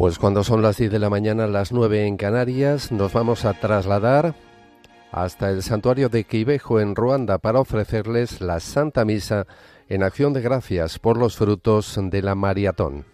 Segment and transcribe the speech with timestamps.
[0.00, 3.52] Pues cuando son las 10 de la mañana, las 9 en Canarias, nos vamos a
[3.52, 4.34] trasladar
[5.12, 9.46] hasta el santuario de Quibejo en Ruanda para ofrecerles la Santa Misa
[9.90, 13.04] en acción de gracias por los frutos de la maratón.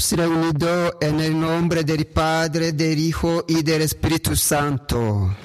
[0.00, 5.36] Reunidos en el nombre del Padre, del Hijo y del Espíritu Santo.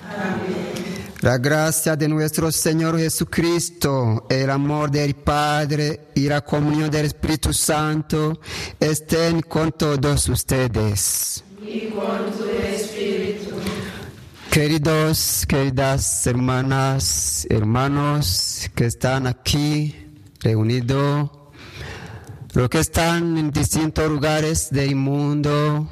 [1.20, 7.52] La gracia de nuestro Señor Jesucristo, el amor del Padre y la comunión del Espíritu
[7.52, 8.39] Santo
[8.80, 11.44] estén con todos ustedes.
[11.62, 13.56] Y con tu Espíritu.
[14.50, 19.94] Queridos, queridas hermanas, hermanos que están aquí
[20.40, 21.30] reunidos,
[22.56, 25.89] los que están en distintos lugares del mundo,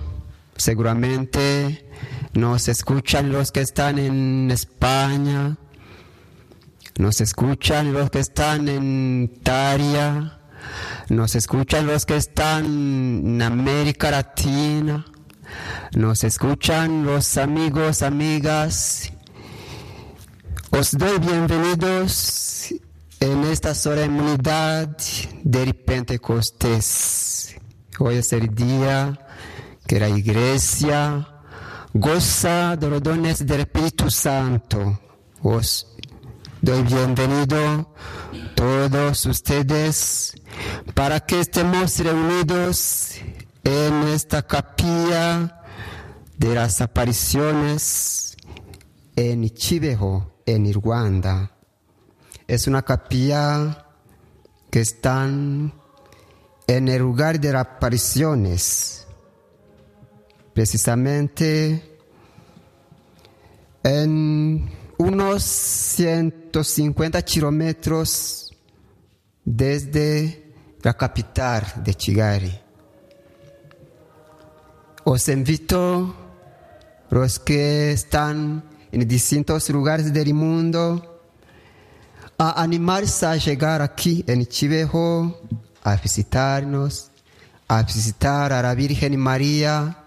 [0.55, 1.85] seguramente
[2.33, 5.57] nos escuchan los que están en España,
[6.97, 10.39] nos escuchan los que están en Italia,
[11.09, 15.05] nos escuchan los que están en América Latina,
[15.95, 19.11] nos escuchan los amigos, amigas.
[20.71, 22.42] Os doy bienvenidos
[23.23, 24.97] en esta solemnidad
[25.45, 27.55] del Pentecostés.
[27.97, 29.17] Hoy es el día
[29.87, 31.29] que la iglesia
[31.93, 34.99] goza de los dones del Espíritu Santo.
[35.41, 35.87] Os
[36.61, 37.93] doy bienvenido
[38.55, 40.33] todos ustedes
[40.93, 43.13] para que estemos reunidos
[43.63, 45.61] en esta capilla
[46.37, 48.35] de las apariciones
[49.15, 51.52] en Chivejo, en Ruanda.
[52.47, 53.87] Es una capilla
[54.69, 55.71] que está en
[56.67, 59.07] el lugar de las apariciones,
[60.53, 61.97] precisamente
[63.83, 68.51] en unos 150 kilómetros
[69.45, 72.59] desde la capital de Chigari.
[75.05, 76.15] Os invito,
[77.09, 81.12] los que están en distintos lugares del mundo,
[82.43, 85.39] a animarse a llegar aquí en Chivejo,
[85.81, 87.09] a visitarnos,
[87.69, 89.97] a visitar a la Virgen María,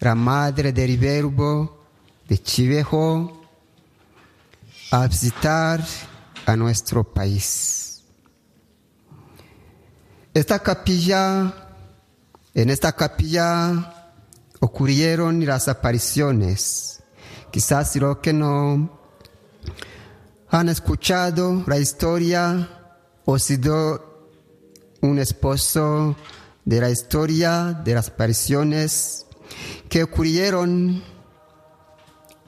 [0.00, 1.84] la Madre del Verbo
[2.26, 3.42] de Chivejo,
[4.90, 5.84] a visitar
[6.46, 8.02] a nuestro país.
[10.32, 11.52] Esta capilla,
[12.54, 14.14] en esta capilla
[14.60, 17.02] ocurrieron las apariciones.
[17.50, 18.95] Quizás los que no
[20.56, 22.66] han escuchado la historia
[23.26, 24.32] o sido
[25.02, 26.16] un esposo
[26.64, 29.26] de la historia de las apariciones
[29.90, 31.02] que ocurrieron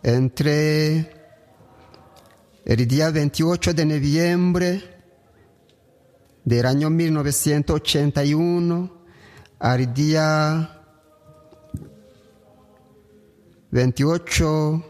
[0.03, 1.13] entre
[2.65, 4.83] el día 28 de noviembre
[6.47, 8.91] del año 1981
[9.59, 10.81] al día
[13.71, 14.83] 28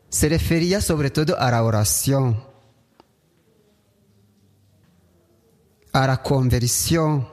[0.10, 2.44] se refería sobre todo a la oración,
[5.92, 7.28] a la conversión.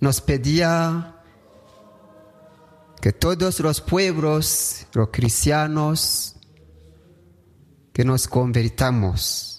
[0.00, 1.22] Nos pedía
[3.00, 6.34] que todos los pueblos, los cristianos,
[7.92, 9.55] que nos convertamos.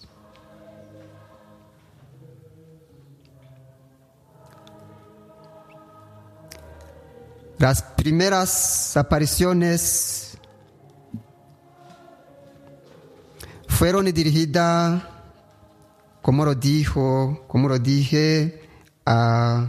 [7.59, 10.37] Las primeras apariciones
[13.67, 15.01] fueron dirigidas,
[16.21, 18.61] como lo dijo, como lo dije,
[19.07, 19.67] a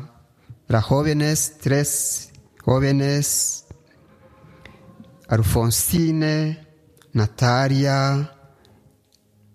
[0.66, 2.30] las jóvenes, tres
[2.62, 3.64] jóvenes,
[5.28, 6.66] Alfonsine,
[7.14, 8.34] Natalia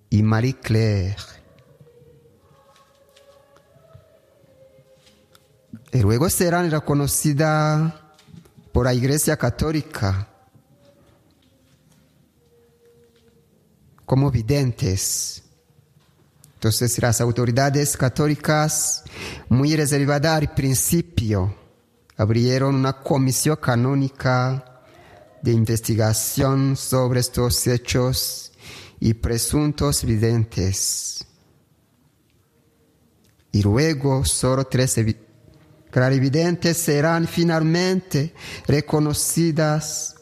[0.09, 1.17] y Marie Claire.
[5.91, 8.02] Y luego serán reconocidas
[8.73, 10.27] por la Iglesia Católica
[14.05, 15.43] como videntes.
[16.55, 19.03] Entonces las autoridades católicas,
[19.49, 21.55] muy reservadas al principio,
[22.17, 24.81] abrieron una comisión canónica
[25.41, 28.51] de investigación sobre estos hechos
[28.99, 31.25] y presuntos videntes.
[33.51, 34.97] Y luego solo tres
[35.93, 38.33] clarividentes serán finalmente
[38.65, 40.15] reconocidas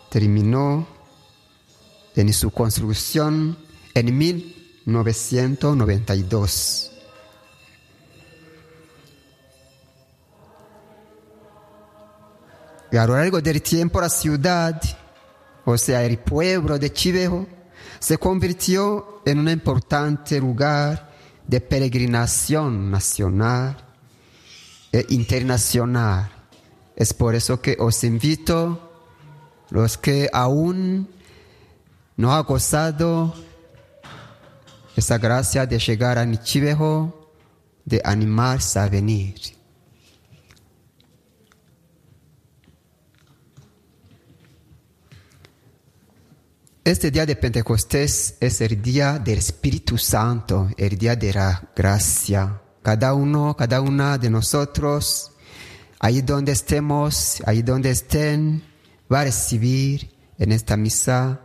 [0.09, 0.85] terminó
[2.17, 3.57] en su construcción
[3.93, 6.91] en 1992.
[12.91, 14.81] Y a lo largo del tiempo la ciudad,
[15.63, 17.47] o sea, el pueblo de Chivejo,
[18.01, 21.11] se convirtió en un importante lugar
[21.45, 23.77] de peregrinación nacional
[24.91, 26.31] e internacional.
[26.95, 28.91] Es por eso que os invito,
[29.69, 31.09] los que aún
[32.17, 33.35] no han gozado
[34.95, 37.31] esa gracia de llegar a Nichivejo,
[37.85, 39.60] de animarse a venir.
[46.83, 52.59] Este día de Pentecostés es el día del Espíritu Santo, el día de la gracia.
[52.81, 55.31] Cada uno, cada una de nosotros,
[55.99, 58.63] ahí donde estemos, ahí donde estén,
[59.13, 60.09] va a recibir
[60.39, 61.39] en esta misa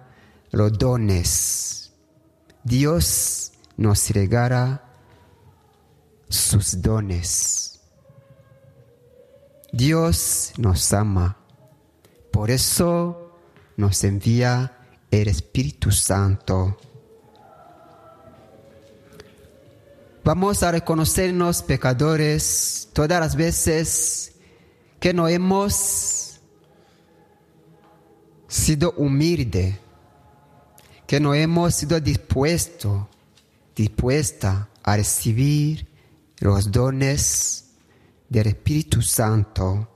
[0.53, 1.93] los dones.
[2.65, 4.85] Dios nos regala
[6.31, 7.79] sus dones.
[9.71, 11.37] Dios nos ama.
[12.33, 13.39] Por eso
[13.77, 14.76] nos envía
[15.23, 16.77] el Espíritu Santo.
[20.25, 24.33] Vamos a reconocernos pecadores todas las veces
[24.99, 26.41] que no hemos
[28.49, 29.77] sido humildes,
[31.07, 33.07] que no hemos sido dispuestos,
[33.75, 35.87] dispuesta a recibir
[36.41, 37.71] los dones
[38.29, 39.96] del Espíritu Santo.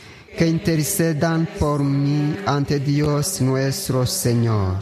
[0.37, 4.77] que intercedan por mí ante Dios nuestro Señor.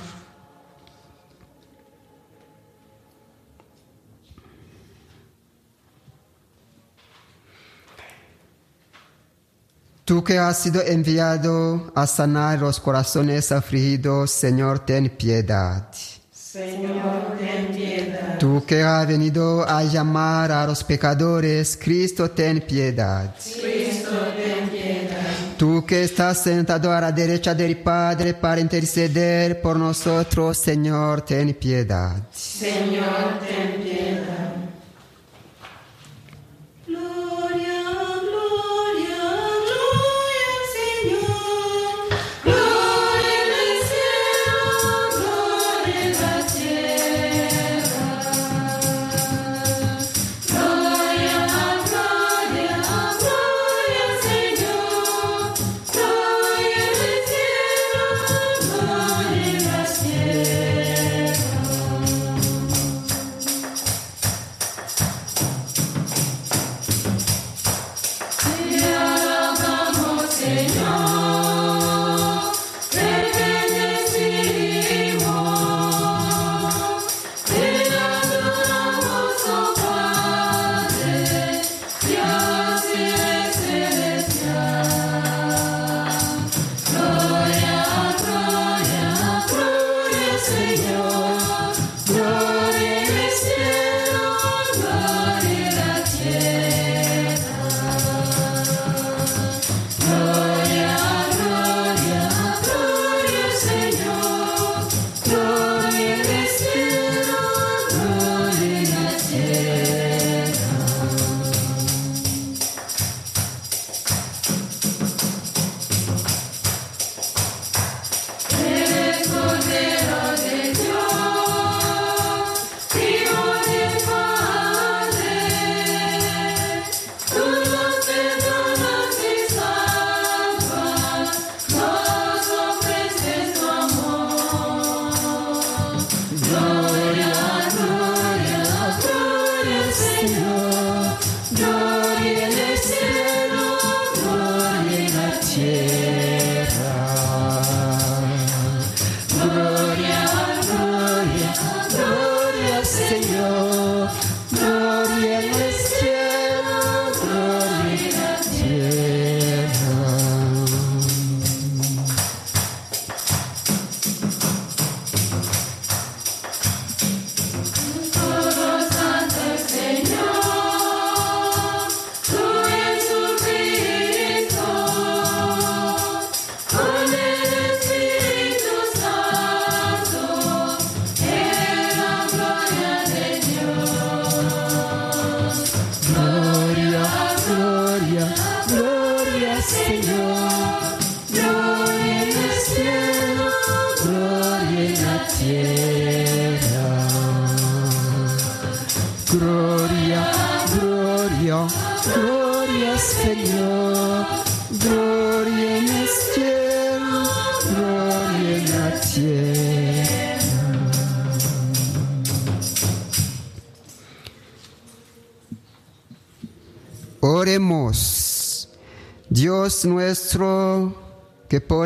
[10.10, 15.88] Tú que has sido enviado a sanar los corazones afligidos, Señor, ten piedad.
[16.32, 18.40] Señor, ten piedad.
[18.40, 23.36] Tú que has venido a llamar a los pecadores, Cristo, ten piedad.
[23.36, 23.79] Cristo, ten piedad.
[25.60, 31.54] Tú que estás sentado a la derecha del Padre para interceder por nosotros, Señor, ten
[31.54, 32.16] piedad.
[32.32, 34.49] Señor, ten piedad.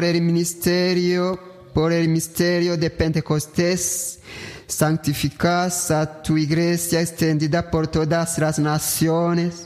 [0.04, 1.40] Por el ministerio,
[1.74, 4.20] por el misterio de Pentecostés,
[4.68, 9.66] santificas a tu iglesia extendida por todas las naciones,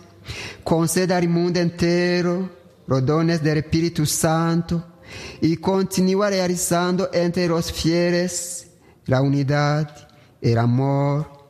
[0.64, 2.52] conceda al mundo entero
[2.86, 4.86] los dones del Espíritu Santo
[5.42, 8.68] y continúa realizando entre los fieles
[9.08, 10.08] la unidad,
[10.40, 11.48] el amor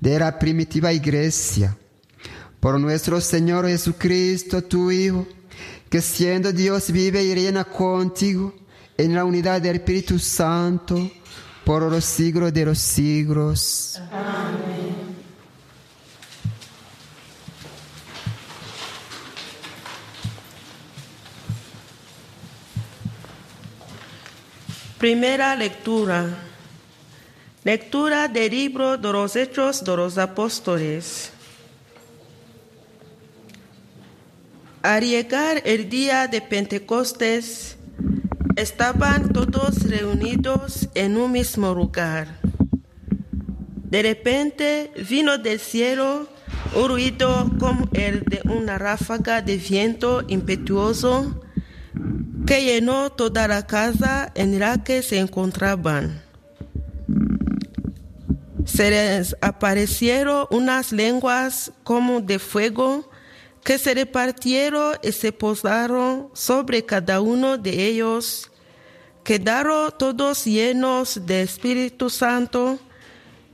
[0.00, 1.76] de la primitiva iglesia.
[2.60, 5.26] Por nuestro Señor Jesucristo, tu Hijo,
[5.94, 8.52] que siendo Dios vive y reina contigo
[8.98, 11.08] en la unidad del Espíritu Santo
[11.64, 14.00] por los siglos de los siglos.
[24.98, 26.26] Primera lectura.
[27.62, 31.33] Lectura del libro de los Hechos de los Apóstoles.
[34.84, 37.78] Al llegar el día de Pentecostés,
[38.54, 42.38] estaban todos reunidos en un mismo lugar.
[43.88, 46.28] De repente vino del cielo
[46.76, 51.42] un ruido como el de una ráfaga de viento impetuoso
[52.46, 56.20] que llenó toda la casa en la que se encontraban.
[58.66, 63.08] Se les aparecieron unas lenguas como de fuego
[63.64, 68.50] que se repartieron y se posaron sobre cada uno de ellos,
[69.24, 72.78] quedaron todos llenos de Espíritu Santo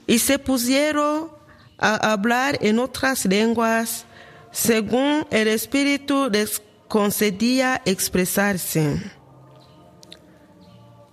[0.06, 1.30] y se pusieron
[1.78, 4.04] a hablar en otras lenguas
[4.50, 9.00] según el Espíritu les concedía expresarse.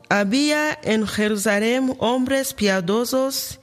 [0.09, 3.59] Había en Jerusalén hombres piadosos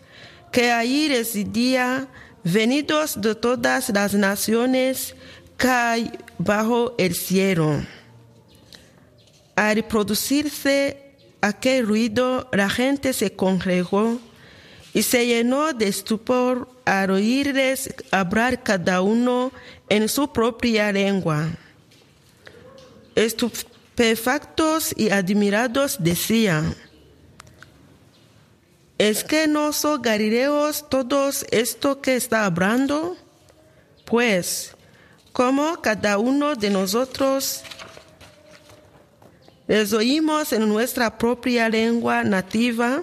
[0.52, 2.08] que allí residían,
[2.44, 5.14] venidos de todas las naciones
[5.68, 7.82] hay bajo el cielo.
[9.56, 14.18] Al producirse aquel ruido, la gente se congregó
[14.92, 19.52] y se llenó de estupor al oírles hablar cada uno
[19.88, 21.48] en su propia lengua.
[23.14, 26.74] Estupefactos y admirados decían,
[28.98, 33.16] ¿es que no son galileos todos esto que está hablando?
[34.04, 34.74] Pues,
[35.32, 37.62] como cada uno de nosotros
[39.66, 43.02] les oímos en nuestra propia lengua nativa,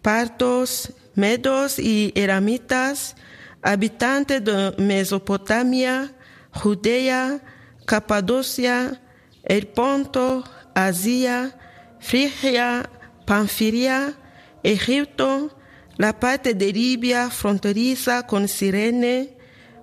[0.00, 3.16] partos, medos y eramitas,
[3.60, 6.14] habitantes de Mesopotamia,
[6.52, 7.40] Judea,
[7.84, 9.00] Capadocia,
[9.42, 11.56] el Ponto, Asia,
[12.00, 12.88] Frigia,
[13.24, 14.14] Panfilia,
[14.62, 15.56] Egipto,
[15.96, 19.36] la parte de Libia fronteriza con Sirene,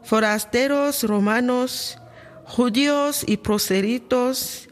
[0.03, 1.97] forasteros romanos,
[2.45, 4.67] judíos y proselitos,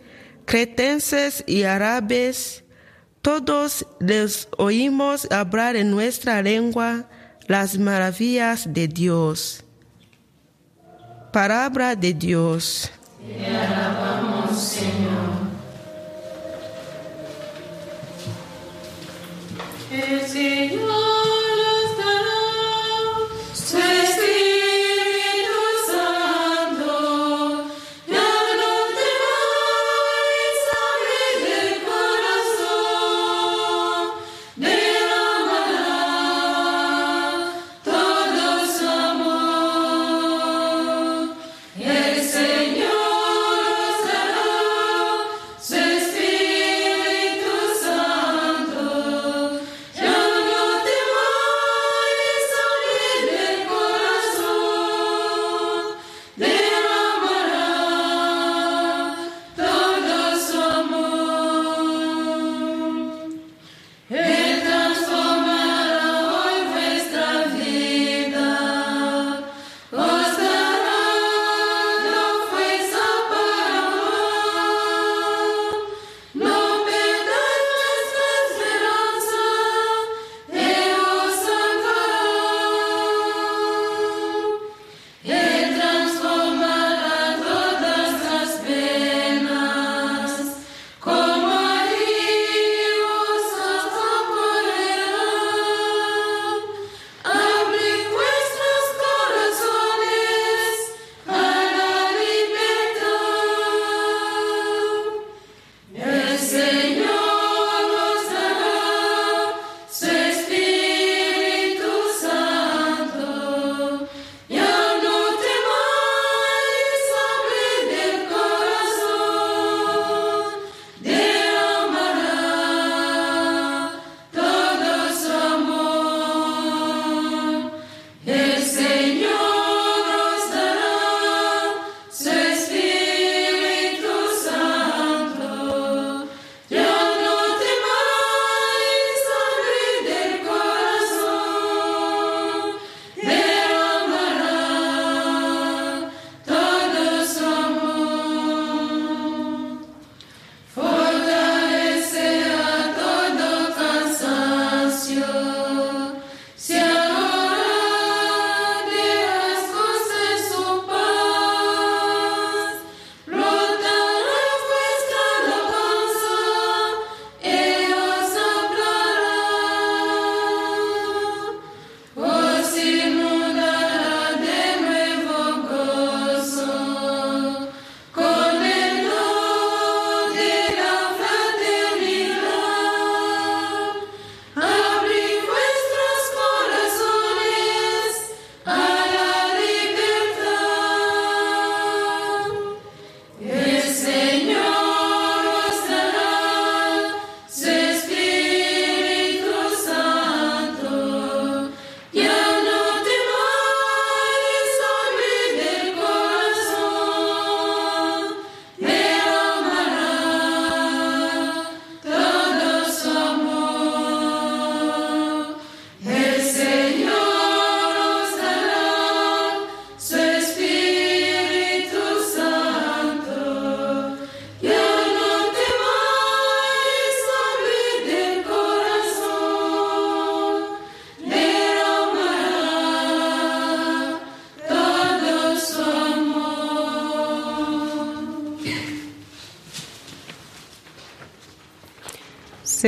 [0.45, 2.63] cretenses y árabes,
[3.21, 7.09] todos les oímos hablar en nuestra lengua
[7.47, 9.63] las maravillas de Dios.
[11.33, 12.89] Palabra de Dios.
[13.27, 15.56] Te alabamos, Señor.
[19.89, 22.37] El Señor nos dará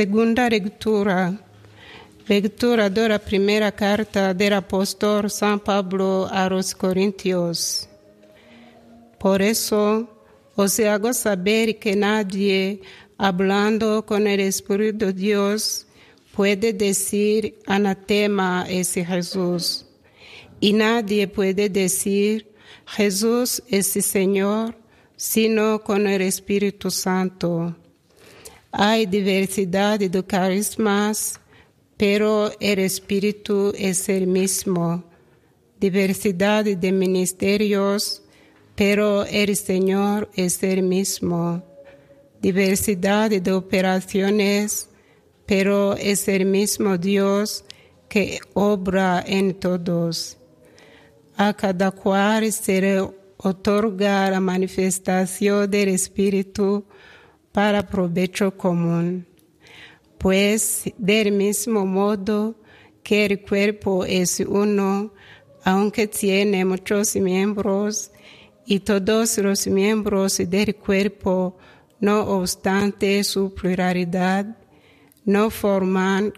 [0.00, 1.38] Segunda lectura.
[2.26, 7.86] Lectura de la primera carta del apóstol San Pablo a los Corintios.
[9.18, 10.08] Por eso
[10.56, 12.80] os hago saber que nadie,
[13.18, 15.86] hablando con el Espíritu de Dios,
[16.34, 19.84] puede decir anatema es Jesús.
[20.60, 22.50] Y nadie puede decir
[22.86, 24.74] Jesús es Señor,
[25.14, 27.76] sino con el Espíritu Santo.
[28.72, 31.40] Hay diversidad de carismas,
[31.96, 35.02] pero el Espíritu es el mismo.
[35.80, 38.22] Diversidad de ministerios,
[38.76, 41.64] pero el Señor es el mismo.
[42.40, 44.88] Diversidad de operaciones,
[45.46, 47.64] pero es el mismo Dios
[48.08, 50.38] que obra en todos.
[51.36, 53.00] A cada cual se le
[53.36, 56.84] otorga la manifestación del Espíritu
[57.52, 59.26] para provecho común.
[60.18, 62.56] Pues del mismo modo
[63.02, 65.12] que el cuerpo es uno,
[65.64, 68.10] aunque tiene muchos miembros,
[68.66, 71.56] y todos los miembros del cuerpo,
[71.98, 74.56] no obstante su pluralidad,
[75.24, 76.32] no forman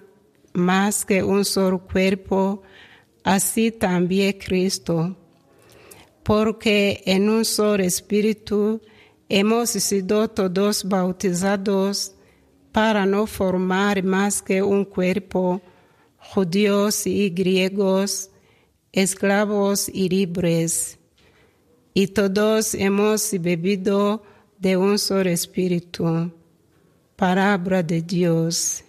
[0.55, 2.62] más que un solo cuerpo,
[3.22, 5.16] así también Cristo.
[6.22, 8.81] Porque en un solo espíritu
[9.35, 12.12] hemos sido todos bautizados
[12.71, 15.62] para no formar más que un cuerpo,
[16.18, 18.31] judíos y griegos,
[18.92, 20.99] esclavos y libres.
[21.95, 24.23] Y todos hemos bebido
[24.59, 26.31] de un solo espíritu.
[27.16, 28.85] Palabra de Dios.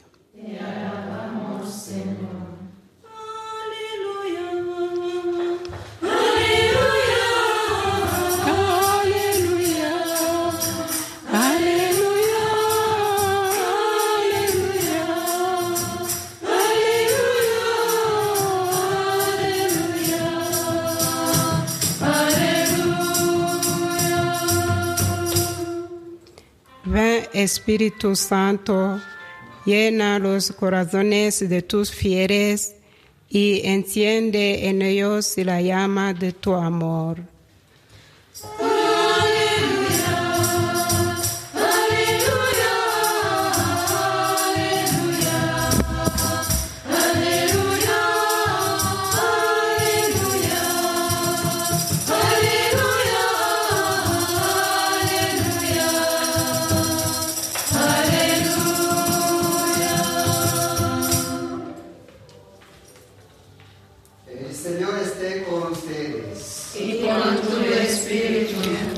[27.33, 28.99] Espíritu Santo,
[29.65, 32.75] llena los corazones de tus fieles
[33.29, 37.17] y enciende en ellos la llama de tu amor.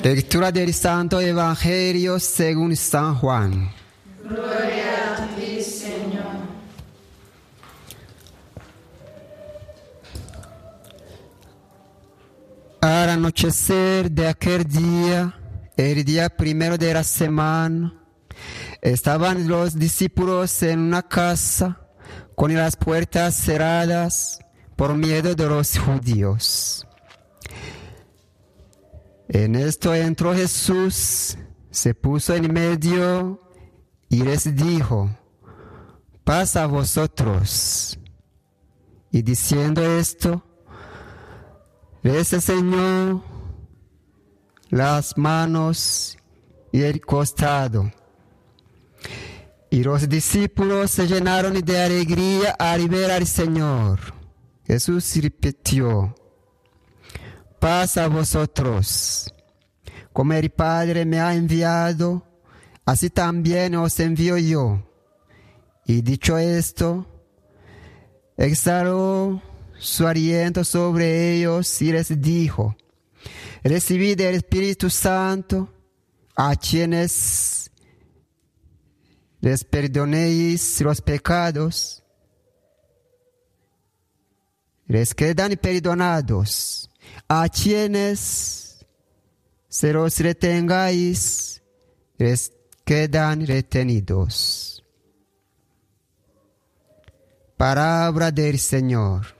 [0.06, 3.72] Lectura del Santo Evangelio según San Juan.
[12.82, 15.34] Al anochecer de aquel día,
[15.76, 17.92] el día primero de la semana,
[18.84, 21.80] estaban los discípulos en una casa
[22.36, 24.38] con las puertas cerradas
[24.76, 26.86] por miedo de los judíos.
[29.28, 31.38] En esto entró Jesús,
[31.72, 33.42] se puso en medio
[34.08, 35.10] y les dijo,
[36.24, 37.98] paz a vosotros.
[39.12, 40.44] Y diciendo esto,
[42.04, 43.24] les enseñó
[44.70, 46.18] las manos
[46.72, 47.92] y el costado.
[49.72, 54.00] Y los discípulos se llenaron de alegría al ver al Señor.
[54.66, 56.16] Jesús repitió,
[57.66, 59.34] paz a vosotros.
[60.14, 62.24] Como el Padre me ha enviado,
[62.86, 64.88] así también os envío yo.
[65.88, 67.08] Y dicho esto,
[68.38, 69.42] exhaló
[69.80, 72.78] su aliento sobre ellos y les dijo,
[73.64, 75.74] recibid el Espíritu Santo
[76.36, 77.72] a quienes
[79.42, 82.04] les perdonéis los pecados
[84.86, 86.92] les quedan perdonados.
[87.28, 88.86] A quienes
[89.68, 91.62] se los retengáis,
[92.86, 94.84] quedan retenidos.
[97.58, 99.36] Palabra del Señor.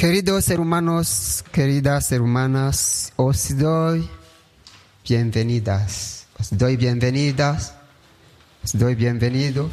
[0.00, 4.08] Queridos hermanos, queridas hermanas, os doy
[5.06, 6.26] bienvenidas.
[6.38, 7.74] Os doy bienvenidas,
[8.62, 9.70] os doy bienvenido.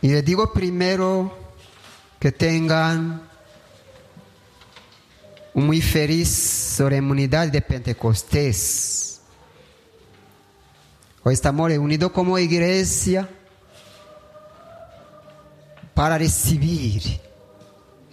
[0.00, 1.38] Y le digo primero
[2.18, 3.22] que tengan
[5.54, 9.20] una muy feliz solemnidad de Pentecostés.
[11.22, 13.28] Hoy estamos reunidos como iglesia
[15.94, 17.20] para recibir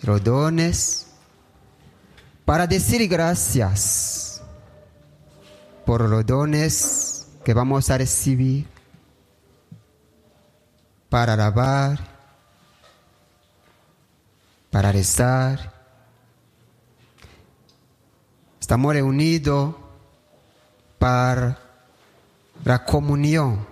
[0.03, 1.08] los dones,
[2.45, 4.28] para decir gracias
[5.89, 8.67] por los dones que vamos a recibir,
[11.10, 11.99] para alabar,
[14.69, 15.73] para rezar.
[18.62, 19.73] Estamos reunidos
[20.99, 21.58] para
[22.63, 23.65] la comunión,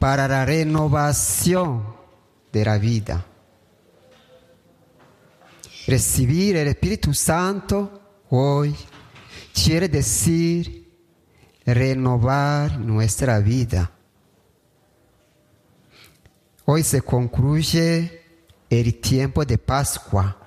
[0.00, 1.94] para la renovación
[2.52, 3.24] de la vida.
[5.86, 8.74] Recibir el Espíritu Santo hoy
[9.52, 10.90] quiere decir
[11.64, 13.90] renovar nuestra vida.
[16.64, 18.22] Hoy se concluye
[18.70, 20.38] el tiempo de Pascua,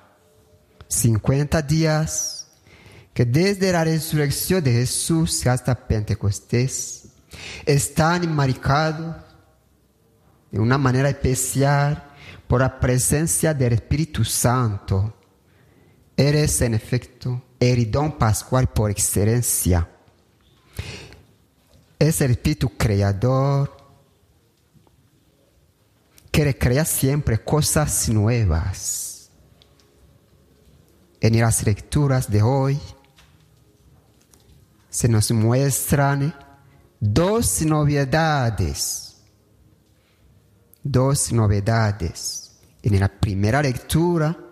[0.88, 2.48] 50 días
[3.12, 7.08] que desde la resurrección de Jesús hasta Pentecostés
[7.64, 9.16] están marcados
[10.50, 12.12] de una manera especial
[12.46, 15.14] por la presencia del Espíritu Santo.
[16.16, 19.88] Eres en efecto el don pascual por excelencia.
[21.98, 23.76] Es el Espíritu creador
[26.30, 29.30] que recrea siempre cosas nuevas.
[31.20, 32.78] En las lecturas de hoy
[34.90, 36.34] se nos muestran
[37.00, 39.16] dos novedades.
[40.82, 42.58] Dos novedades.
[42.82, 44.45] En la primera lectura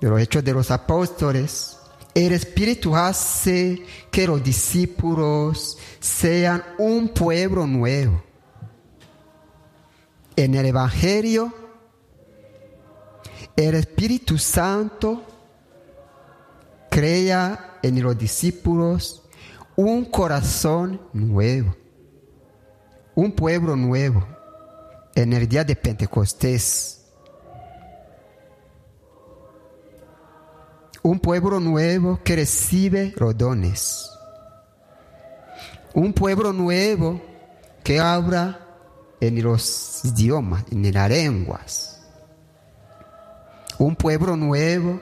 [0.00, 1.78] de los Hechos de los Apóstoles,
[2.14, 8.22] el Espíritu hace que los discípulos sean un pueblo nuevo.
[10.36, 11.52] En el Evangelio,
[13.56, 15.24] el Espíritu Santo
[16.90, 19.22] crea en los discípulos
[19.76, 21.76] un corazón nuevo,
[23.14, 24.26] un pueblo nuevo
[25.14, 26.97] en el día de Pentecostés.
[31.08, 34.10] Un pueblo nuevo que recibe los dones.
[35.94, 37.18] Un pueblo nuevo
[37.82, 38.60] que habla
[39.18, 42.02] en los idiomas, en las lenguas.
[43.78, 45.00] Un pueblo nuevo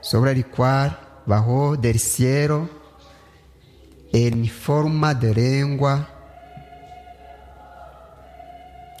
[0.00, 2.70] sobre el cual bajó del cielo
[4.14, 6.08] en forma de lengua.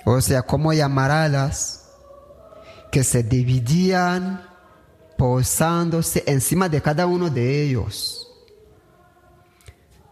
[0.04, 1.79] O sea, como llamarlas
[2.90, 4.42] que se dividían
[5.16, 8.26] posándose encima de cada uno de ellos.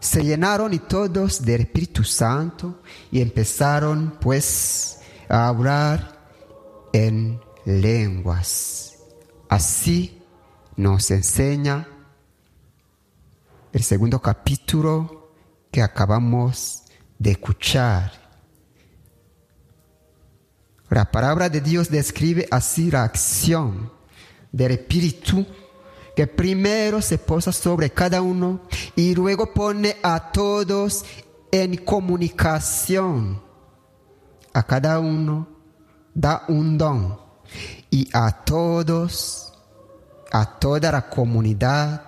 [0.00, 6.18] Se llenaron y todos del Espíritu Santo y empezaron pues a hablar
[6.92, 8.98] en lenguas.
[9.48, 10.22] Así
[10.76, 11.88] nos enseña
[13.72, 15.32] el segundo capítulo
[15.70, 16.84] que acabamos
[17.18, 18.27] de escuchar.
[20.90, 23.92] La palabra de Dios describe así la acción
[24.50, 25.46] del Espíritu
[26.16, 28.62] que primero se posa sobre cada uno
[28.96, 31.04] y luego pone a todos
[31.52, 33.42] en comunicación.
[34.54, 35.46] A cada uno
[36.14, 37.20] da un don
[37.90, 39.52] y a todos,
[40.32, 42.02] a toda la comunidad,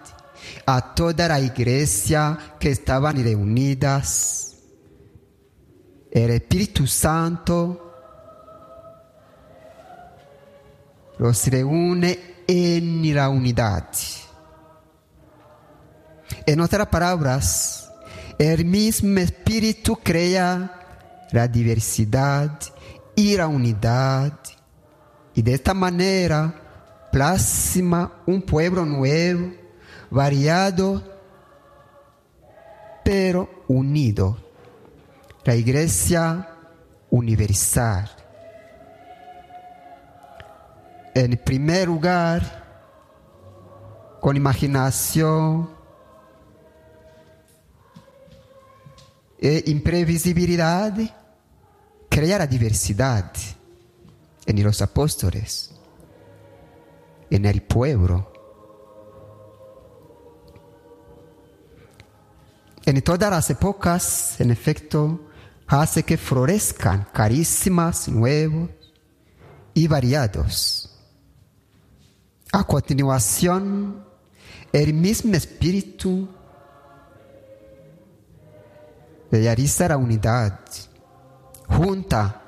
[0.64, 4.56] a toda la iglesia que estaban reunidas,
[6.10, 7.89] el Espíritu Santo
[11.20, 13.90] los reúne en la unidad.
[16.46, 17.92] En otras palabras,
[18.38, 22.58] el mismo Espíritu crea la diversidad
[23.14, 24.32] y la unidad
[25.34, 29.52] y de esta manera plasma un pueblo nuevo,
[30.08, 31.02] variado,
[33.04, 34.38] pero unido.
[35.44, 36.48] La iglesia
[37.10, 38.19] universal.
[41.14, 42.60] En primer lugar,
[44.20, 45.70] con imaginación
[49.38, 50.94] e imprevisibilidad,
[52.08, 53.32] crea la diversidad
[54.46, 55.72] en los apóstoles,
[57.30, 58.30] en el pueblo.
[62.84, 65.20] En todas las épocas, en efecto,
[65.66, 68.70] hace que florezcan carísimas, nuevos
[69.74, 70.89] y variados.
[72.52, 74.04] A continuación,
[74.72, 76.28] el mismo Espíritu
[79.30, 80.58] realiza la unidad.
[81.68, 82.42] Junta,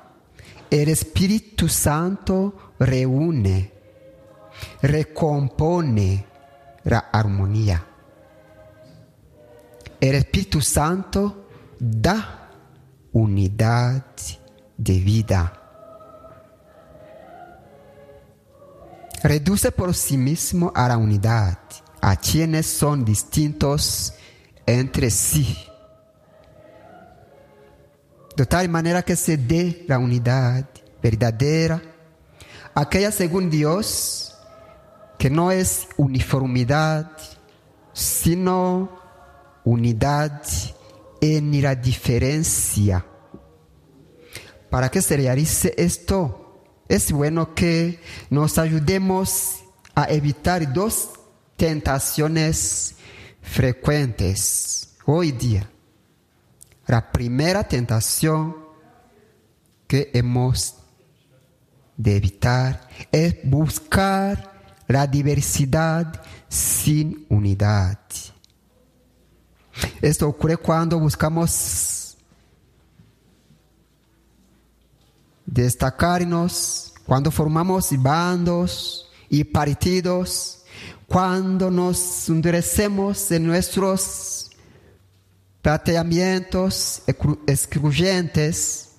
[0.69, 3.71] el Espíritu Santo reúne,
[4.81, 6.25] recompone
[6.83, 7.85] la armonía.
[10.01, 11.47] El Espíritu Santo
[11.79, 12.49] da
[13.13, 14.03] unidad
[14.75, 15.62] de vida.
[19.23, 21.57] Reduce por sí mismo a la unidad
[22.01, 24.13] a quienes son distintos
[24.65, 25.57] entre sí.
[28.35, 30.67] De tal manera que se dé la unidad
[31.01, 31.81] verdadera,
[32.75, 34.35] aquella según Dios,
[35.17, 37.11] que no es uniformidad,
[37.93, 38.99] sino
[39.63, 40.41] unidad
[41.21, 43.05] en la diferencia.
[44.69, 46.42] Para que se realice esto,
[46.93, 49.63] es bueno que nos ayudemos
[49.95, 51.09] a evitar dos
[51.57, 52.93] tentaciones
[53.41, 55.67] frecuentes hoy día.
[56.85, 58.55] La primera tentación
[59.87, 60.75] que hemos
[61.97, 67.97] de evitar es buscar la diversidad sin unidad.
[69.99, 72.02] Esto ocurre cuando buscamos
[75.45, 80.63] destacarnos, cuando formamos bandos y partidos,
[81.07, 84.51] cuando nos endurecemos en nuestros
[85.61, 87.03] planteamientos
[87.45, 88.91] excluyentes,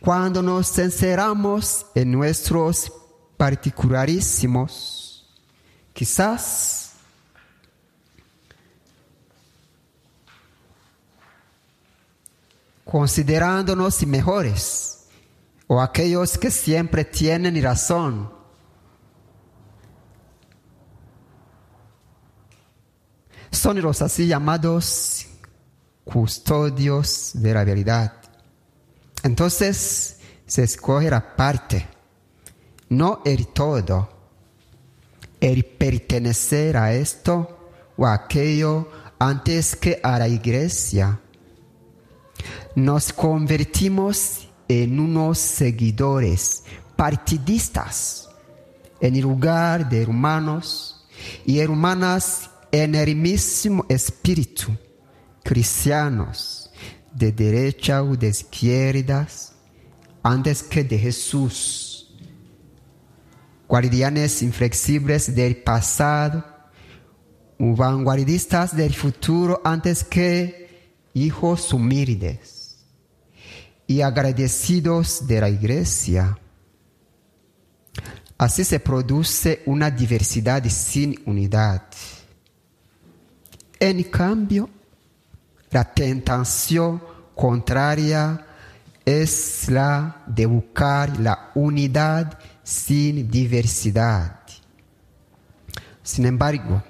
[0.00, 2.92] cuando nos encerramos en nuestros
[3.36, 5.26] particularísimos,
[5.92, 6.92] quizás
[12.84, 14.93] considerándonos mejores
[15.66, 18.30] o aquellos que siempre tienen razón.
[23.50, 25.26] Son los así llamados
[26.04, 28.12] custodios de la verdad.
[29.22, 31.86] Entonces se escoge la parte,
[32.90, 34.10] no el todo,
[35.40, 41.20] el pertenecer a esto o aquello antes que a la iglesia.
[42.74, 46.64] Nos convertimos en unos seguidores
[46.96, 48.28] partidistas
[49.00, 51.06] en lugar de hermanos
[51.44, 54.76] y hermanas en el mismo espíritu,
[55.42, 56.70] cristianos
[57.12, 59.52] de derecha o de izquierdas,
[60.22, 62.14] antes que de Jesús,
[63.68, 66.44] guardianes inflexibles del pasado,
[67.58, 72.53] vanguardistas del futuro antes que hijos humildes
[73.86, 76.38] y agradecidos de la iglesia.
[78.36, 81.82] Así se produce una diversidad sin unidad.
[83.78, 84.68] En cambio,
[85.70, 87.02] la tentación
[87.34, 88.46] contraria
[89.04, 94.40] es la de buscar la unidad sin diversidad.
[96.02, 96.82] Sin embargo,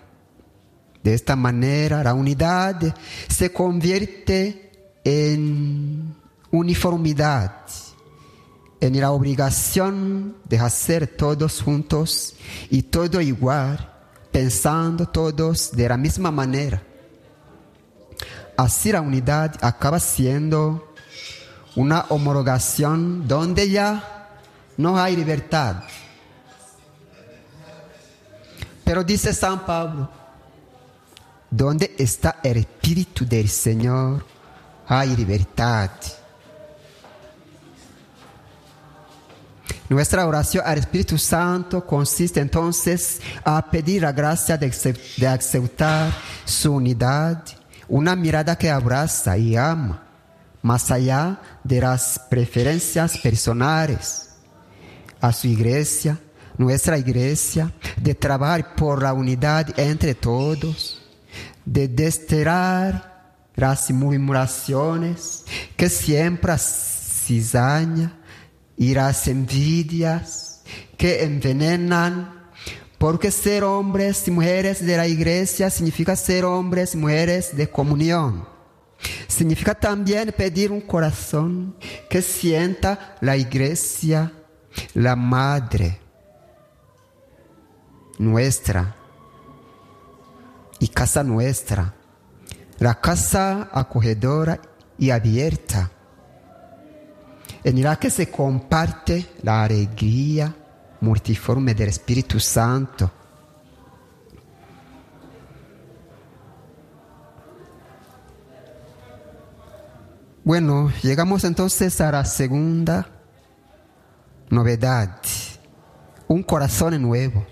[1.02, 2.94] de esta manera la unidad
[3.28, 4.72] se convierte
[5.04, 6.14] en
[6.54, 7.52] uniformidad,
[8.80, 12.34] en la obligación de hacer todos juntos
[12.70, 13.92] y todo igual,
[14.30, 16.80] pensando todos de la misma manera.
[18.56, 20.94] Así la unidad acaba siendo
[21.74, 24.28] una homologación donde ya
[24.76, 25.82] no hay libertad.
[28.84, 30.08] Pero dice San Pablo,
[31.50, 34.24] donde está el Espíritu del Señor,
[34.86, 35.90] hay libertad.
[39.88, 44.72] Nuestra oración al Espíritu Santo consiste entonces a pedir la gracia de,
[45.18, 46.10] de aceptar
[46.46, 47.44] su unidad,
[47.86, 50.02] una mirada que abraza y ama,
[50.62, 54.30] más allá de las preferencias personales,
[55.20, 56.18] a su iglesia,
[56.56, 57.70] nuestra iglesia,
[58.00, 61.02] de trabajar por la unidad entre todos,
[61.66, 65.44] de desterrar las murmuraciones
[65.76, 68.23] que siempre cizaña
[68.76, 70.62] y las envidias
[70.96, 72.50] que envenenan,
[72.98, 78.48] porque ser hombres y mujeres de la iglesia significa ser hombres y mujeres de comunión.
[79.28, 81.76] Significa también pedir un corazón
[82.08, 84.32] que sienta la iglesia,
[84.94, 86.00] la madre
[88.18, 88.94] nuestra
[90.78, 91.94] y casa nuestra,
[92.78, 94.60] la casa acogedora
[94.98, 95.90] y abierta
[97.64, 100.54] en la que se comparte la alegría
[101.00, 103.10] multiforme del Espíritu Santo.
[110.44, 113.08] Bueno, llegamos entonces a la segunda
[114.50, 115.22] novedad,
[116.28, 117.46] un corazón nuevo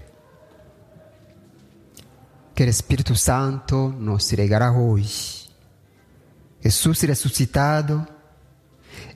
[2.54, 5.08] que el Espíritu Santo nos regará hoy.
[6.62, 8.06] Jesús resucitado,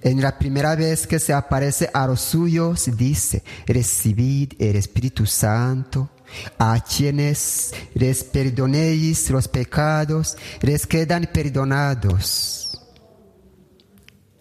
[0.03, 6.11] en la primera vez que se aparece a los suyos, dice, recibid el Espíritu Santo.
[6.59, 12.83] A quienes les perdonéis los pecados, les quedan perdonados.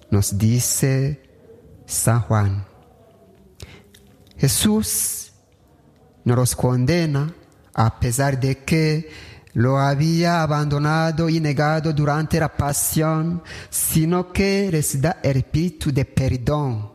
[0.09, 1.21] Nos dice
[1.85, 2.65] San Juan.
[4.37, 5.31] Jesús
[6.23, 7.33] no los condena
[7.73, 9.09] a pesar de que
[9.55, 16.03] lo había abandonado y negado durante la pasión, sino que les da el espíritu de
[16.03, 16.91] perdón.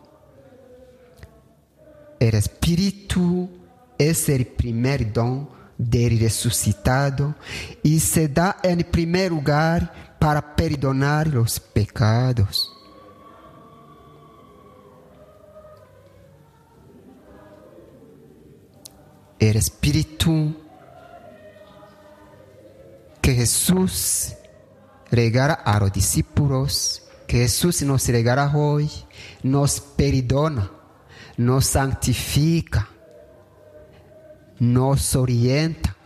[2.18, 3.48] El espíritu
[3.96, 5.48] es el primer don
[5.78, 7.34] del resucitado
[7.82, 12.76] y se da en primer lugar para perdonar los pecados.
[19.38, 20.54] El espíritu
[23.20, 24.34] que Jesús
[25.10, 28.90] regala a los discípulos, que Jesús nos regala hoy,
[29.42, 30.70] nos perdona,
[31.36, 32.88] nos santifica,
[34.58, 35.96] nos orienta.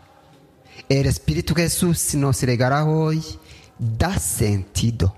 [0.88, 3.22] El Espíritu Jesús nos regala hoy
[3.78, 5.16] da sentido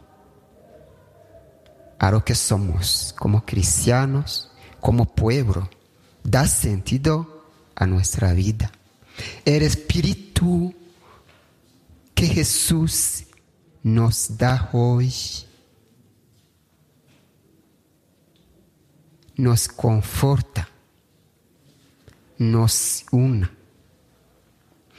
[1.98, 5.68] a lo que somos como cristianos, como pueblo,
[6.22, 7.44] da sentido
[7.74, 8.70] a nuestra vida.
[9.44, 10.74] El Espíritu
[12.16, 13.26] que Jesús
[13.82, 15.12] nos da hoy
[19.36, 20.66] nos conforta,
[22.38, 23.52] nos una.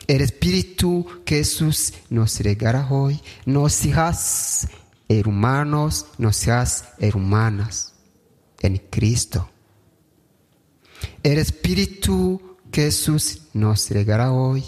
[0.07, 4.69] El Espíritu que Jesús nos regala hoy nos hace
[5.09, 7.93] hermanos, nos hace hermanas
[8.61, 9.49] en Cristo.
[11.23, 14.63] El Espíritu que Jesús nos regala hoy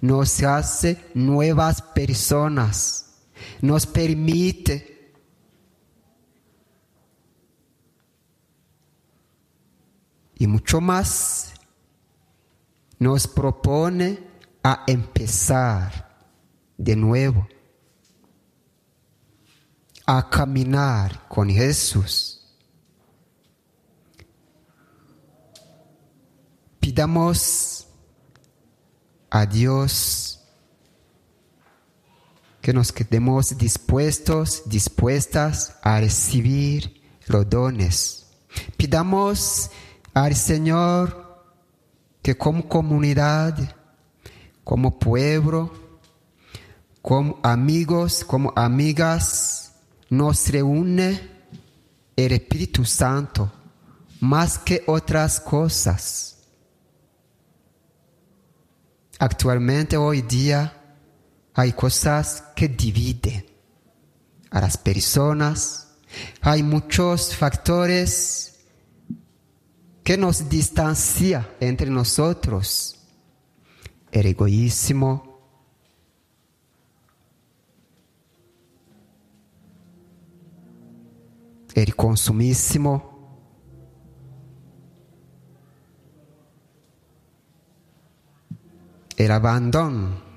[0.00, 3.14] nos hace nuevas personas,
[3.60, 5.12] nos permite
[10.36, 11.52] y mucho más
[12.98, 14.18] nos propone
[14.62, 16.26] a empezar
[16.76, 17.46] de nuevo,
[20.06, 22.36] a caminar con Jesús.
[26.78, 27.89] Pidamos
[29.30, 30.40] a Dios
[32.60, 38.26] que nos quedemos dispuestos, dispuestas a recibir los dones.
[38.76, 39.70] Pidamos
[40.12, 41.44] al Señor
[42.22, 43.76] que como comunidad,
[44.64, 45.72] como pueblo,
[47.00, 49.72] como amigos, como amigas,
[50.10, 51.30] nos reúne
[52.16, 53.50] el Espíritu Santo
[54.20, 56.39] más que otras cosas.
[59.22, 60.72] Actualmente, hoy día,
[61.52, 63.44] hay cosas que dividen
[64.50, 65.98] a las personas.
[66.40, 68.60] Hay muchos factores
[70.02, 72.98] que nos distancian entre nosotros.
[74.10, 75.38] El egoísmo,
[81.74, 83.09] el consumismo,
[89.24, 90.30] el abandono.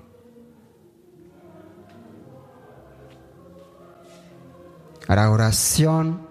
[5.08, 6.28] La oración.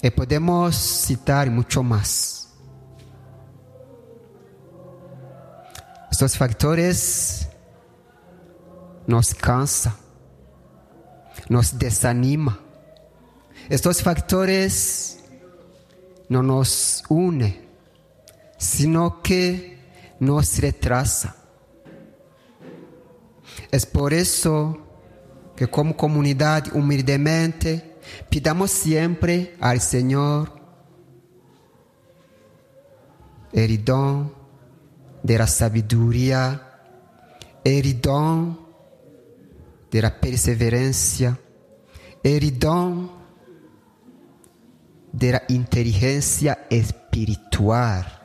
[0.00, 2.54] Y podemos citar mucho más.
[6.10, 7.48] Estos factores
[9.06, 9.94] nos cansan,
[11.48, 12.58] nos desanima.
[13.68, 15.20] Estos factores
[16.28, 17.67] no nos unen
[18.58, 19.78] sino que
[20.18, 21.36] nos retrasa.
[23.70, 24.78] Es por eso
[25.56, 27.96] que como comunidad humildemente
[28.28, 30.52] pidamos siempre al Señor
[33.52, 34.34] el don
[35.22, 36.80] de la sabiduría,
[37.64, 38.66] el don
[39.90, 41.38] de la perseverancia,
[42.22, 43.10] el don
[45.12, 48.17] de la inteligencia espiritual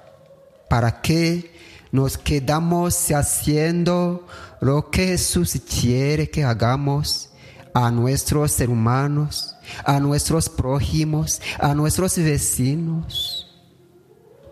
[0.74, 1.52] para que
[1.92, 4.26] nos quedamos haciendo
[4.60, 7.30] lo que Jesús quiere que hagamos
[7.76, 9.56] a nuestros hermanos,
[9.86, 13.56] a nuestros prójimos, a nuestros vecinos.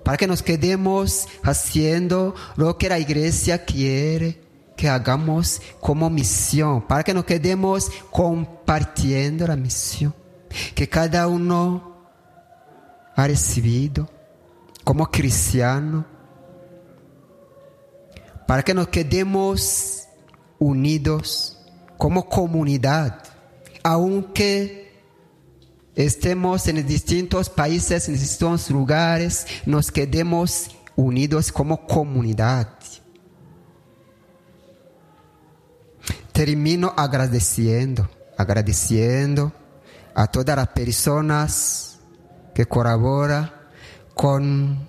[0.04, 4.40] Para que nos quedemos haciendo lo que la iglesia quiere
[4.78, 10.14] que hagamos como misión, para que nos quedemos compartiendo la misión
[10.76, 11.98] que cada uno
[13.16, 14.21] ha recibido
[14.84, 16.06] como cristiano,
[18.48, 20.08] para que nos quedemos
[20.60, 21.58] unidos
[21.98, 23.24] como comunidad,
[23.84, 25.02] aunque
[25.96, 32.78] estemos en distintos países, en distintos lugares, nos quedemos unidos como comunidad.
[36.32, 39.54] Termino agradeciendo, agradeciendo
[40.16, 42.00] a todas las personas
[42.54, 43.61] que colaboran
[44.14, 44.88] con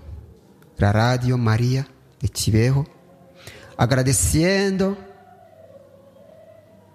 [0.76, 1.88] la Radio María
[2.20, 2.86] de Chivejo,
[3.76, 4.96] agradeciendo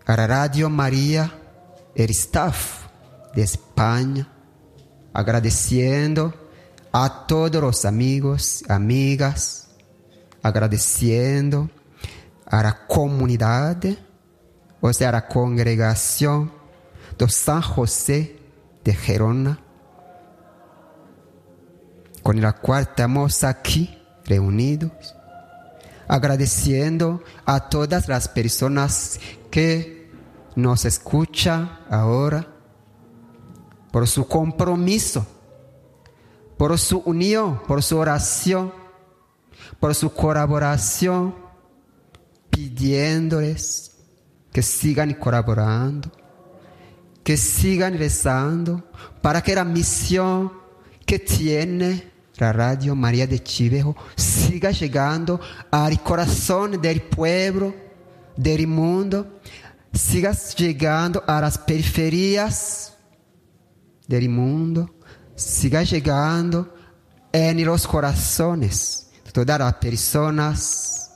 [0.06, 1.34] a la Radio María,
[1.96, 2.86] el staff
[3.36, 4.28] de España,
[5.14, 6.34] agradeciendo
[6.92, 9.68] a todos los amigos, amigas,
[10.42, 11.70] agradeciendo
[12.46, 13.78] a la comunidad,
[14.80, 16.52] o sea, a la congregación
[17.18, 18.40] de San José
[18.84, 19.60] de Gerona,
[22.28, 25.16] con la cual estamos aquí reunidos,
[26.10, 29.18] agradeciendo a todas las personas
[29.50, 30.12] que
[30.54, 32.46] nos escuchan ahora
[33.94, 35.26] por su compromiso,
[36.58, 38.74] por su unión, por su oración,
[39.80, 41.34] por su colaboración,
[42.50, 43.94] pidiéndoles
[44.52, 46.12] que sigan colaborando,
[47.24, 48.84] que sigan rezando
[49.22, 50.52] para que la misión
[51.06, 55.40] que tiene la Radio María de Chivejo siga llegando
[55.72, 57.74] al corazón del pueblo,
[58.36, 59.40] del mundo,
[59.94, 62.96] siga llegando a las periferias
[64.08, 64.96] del mundo,
[65.36, 66.74] siga llegando
[67.32, 71.12] en los corazones de todas las personas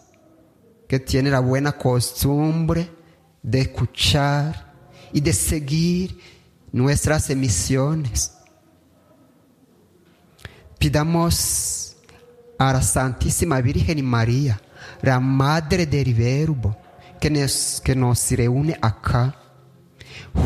[0.87, 2.89] que tienen la buena costumbre
[3.41, 4.73] de escuchar
[5.13, 6.19] y de seguir
[6.71, 8.33] nuestras emisiones.
[10.81, 11.95] Pidamos
[12.57, 14.59] a la Santísima Virgen María,
[15.03, 16.75] la Madre del Verbo,
[17.19, 19.35] que nos, que nos reúne acá.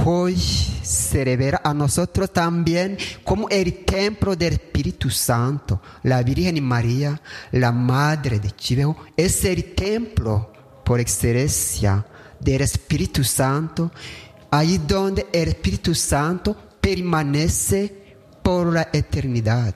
[0.04, 5.82] Hoy se revela a nosotros también como el templo del Espíritu Santo.
[6.04, 7.22] La Virgen María,
[7.54, 10.52] la Madre de Chivejo, es el templo
[10.84, 12.06] por excelencia
[12.42, 13.90] del Espíritu Santo,
[14.52, 19.74] ahí donde el Espíritu Santo permanece por la eternidad,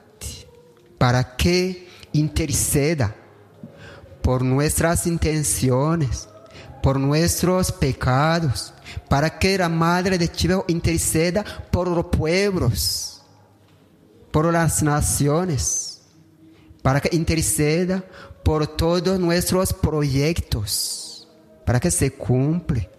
[0.99, 3.15] para que interceda
[4.21, 6.29] por nuestras intenciones,
[6.83, 8.73] por nuestros pecados,
[9.07, 13.23] para que la Madre de Chivejo interceda por los pueblos,
[14.29, 16.01] por las naciones,
[16.83, 18.03] para que interceda
[18.43, 21.27] por todos nuestros proyectos,
[21.65, 22.89] para que se cumple.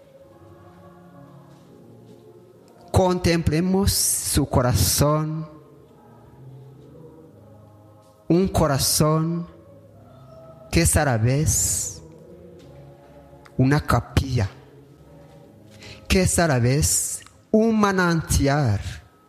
[2.91, 5.60] Contemplemos su corazón,
[8.31, 9.45] un corazón
[10.71, 12.01] que es a la vez
[13.57, 14.49] una capilla,
[16.07, 18.79] que es a la vez un manantial,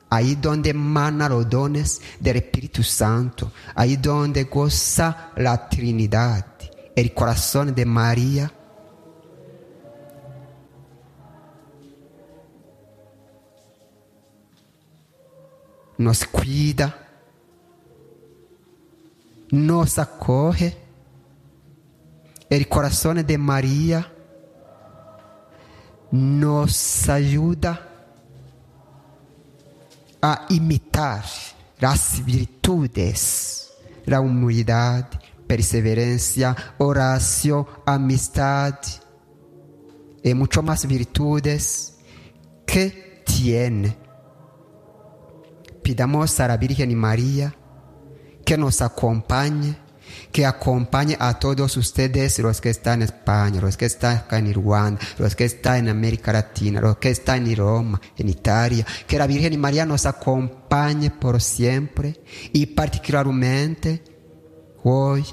[0.08, 6.46] ahí donde mana los dones del Espíritu Santo, ahí donde goza la Trinidad,
[6.94, 8.52] el corazón de María.
[15.98, 17.01] Nos cuida,
[19.52, 20.74] nos acoge,
[22.48, 24.10] el corazón de María
[26.10, 27.88] nos ayuda
[30.22, 31.24] a imitar
[31.78, 33.74] las virtudes,
[34.06, 35.04] la humildad,
[35.46, 38.78] perseverancia, oración, amistad
[40.22, 41.98] y mucho más virtudes
[42.64, 43.98] que tiene.
[45.82, 47.54] Pidamos a la Virgen María
[48.44, 49.76] que nos acompañe,
[50.30, 54.52] que acompañe a todos ustedes, los que están en España, los que están acá en
[54.52, 59.18] Ruanda, los que están en América Latina, los que están en Roma, en Italia, que
[59.18, 62.20] la Virgen María nos acompañe por siempre
[62.52, 64.02] y particularmente
[64.82, 65.24] hoy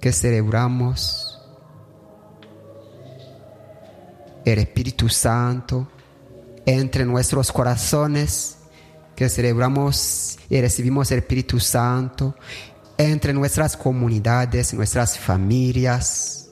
[0.00, 1.40] que celebramos
[4.44, 5.88] el Espíritu Santo
[6.66, 8.58] entre nuestros corazones,
[9.28, 12.34] celebramos y recibimos el Espíritu Santo
[12.98, 16.50] entre nuestras comunidades, nuestras familias.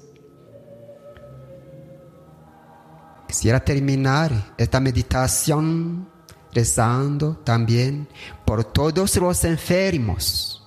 [3.26, 6.08] Quisiera terminar esta meditación
[6.52, 8.08] rezando también
[8.44, 10.66] por todos los enfermos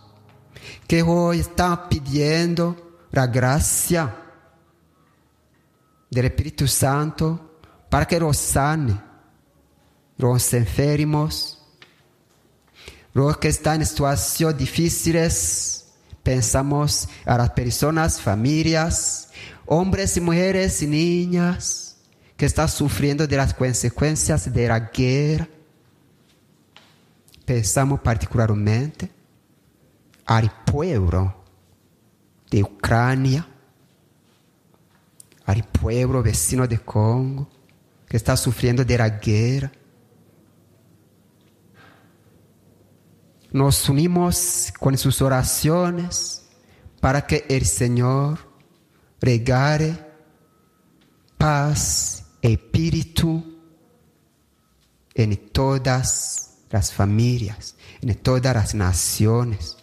[0.87, 4.15] que hoy están pidiendo la gracia
[6.09, 7.57] del Espíritu Santo
[7.89, 8.99] para que los sane,
[10.17, 11.62] los enfermos,
[13.13, 15.85] los que están en situaciones difíciles.
[16.23, 19.29] Pensamos a las personas, familias,
[19.65, 21.97] hombres y mujeres y niñas
[22.37, 25.47] que están sufriendo de las consecuencias de la guerra.
[27.45, 29.11] Pensamos particularmente
[30.25, 31.43] al pueblo
[32.49, 33.47] de Ucrania,
[35.45, 37.49] al pueblo vecino de Congo,
[38.07, 39.71] que está sufriendo de la guerra.
[43.53, 46.43] Nos unimos con sus oraciones
[46.99, 48.39] para que el Señor
[49.21, 49.97] regale
[51.37, 53.59] paz, espíritu
[55.13, 59.77] en todas las familias, en todas las naciones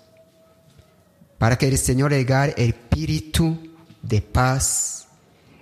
[1.40, 3.58] para que el Señor regale el espíritu
[4.02, 5.06] de paz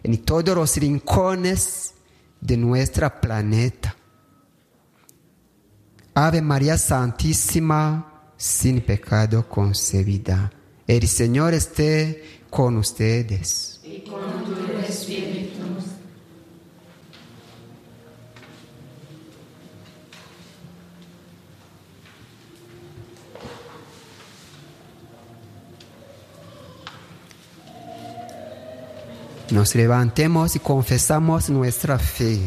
[0.02, 1.94] en todos los rincones
[2.40, 3.94] de nuestro planeta.
[6.20, 10.50] Ave María Santísima, sin pecado concebida.
[10.84, 13.80] El Señor esté con ustedes.
[29.52, 32.40] Nos levantemos y confesamos nuestra fe.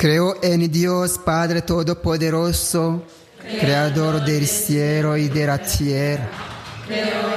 [0.00, 3.02] Creo en Dios Padre Todopoderoso,
[3.60, 6.26] Creador del cielo y de la tierra.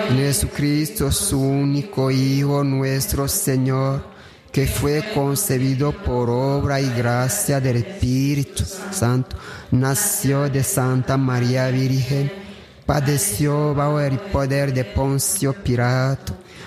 [0.09, 4.05] En Jesucristo, su único Hijo, nuestro Señor,
[4.49, 9.35] que fue concebido por obra y gracia del Espíritu Santo,
[9.71, 12.31] nació de Santa María Virgen,
[12.85, 16.33] padeció bajo el poder de Poncio Pilato,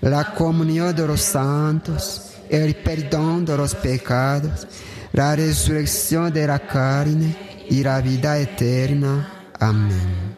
[0.00, 4.66] la comunión de los santos, el perdón de los pecados,
[5.12, 9.50] la resurrección de la carne y la vida eterna.
[9.58, 10.30] Amén.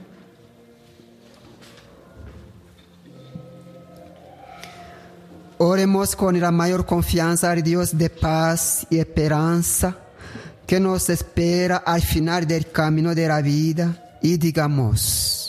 [5.58, 9.96] Oremos con la mayor confianza al Dios de paz y esperanza
[10.66, 15.41] que nos espera al final del camino de la vida y digamos,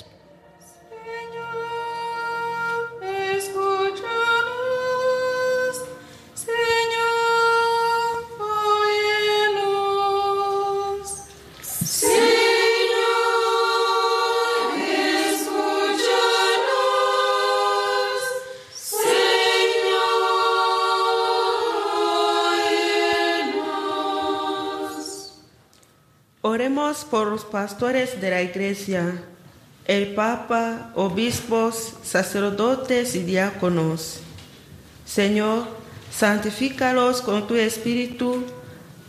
[26.99, 29.23] Por los pastores de la iglesia,
[29.85, 34.19] el Papa, obispos, sacerdotes y diáconos.
[35.03, 35.65] Señor,
[36.11, 38.43] santifícalos con tu espíritu,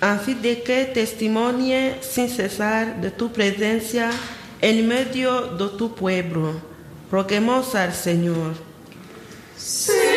[0.00, 4.10] a fin de que testimonie sin cesar de tu presencia
[4.60, 6.54] en medio de tu pueblo.
[7.12, 8.54] Roguemos al Señor.
[9.56, 10.13] Señor,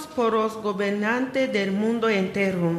[0.00, 2.72] Por los gobernantes del mundo entero.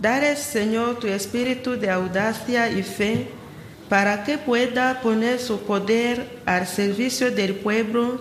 [0.00, 3.28] Dale, Señor, tu espíritu de audacia y fe
[3.88, 8.20] para que pueda poner su poder al servicio del pueblo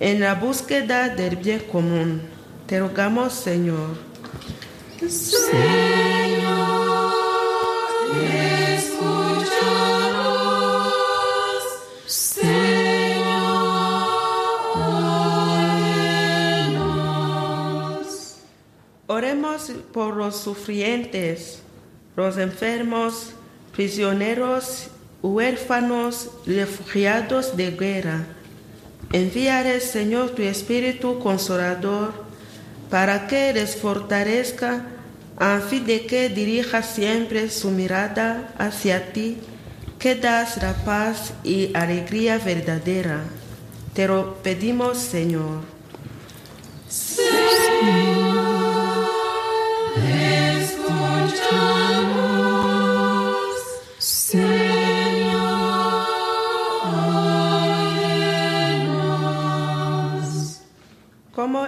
[0.00, 2.22] en la búsqueda del bien común.
[2.66, 3.90] Te rogamos, Señor.
[5.00, 6.83] Escúchanos,
[19.92, 21.60] Por los sufrientes,
[22.16, 23.30] los enfermos,
[23.72, 24.88] prisioneros,
[25.22, 28.26] huérfanos, refugiados de guerra.
[29.12, 32.12] Envíale, Señor, tu Espíritu Consolador
[32.90, 34.86] para que les fortalezca
[35.38, 39.38] a fin de que dirija siempre su mirada hacia ti,
[40.00, 43.22] que das la paz y alegría verdadera.
[43.94, 45.60] Te lo pedimos, Señor.
[47.80, 48.23] Como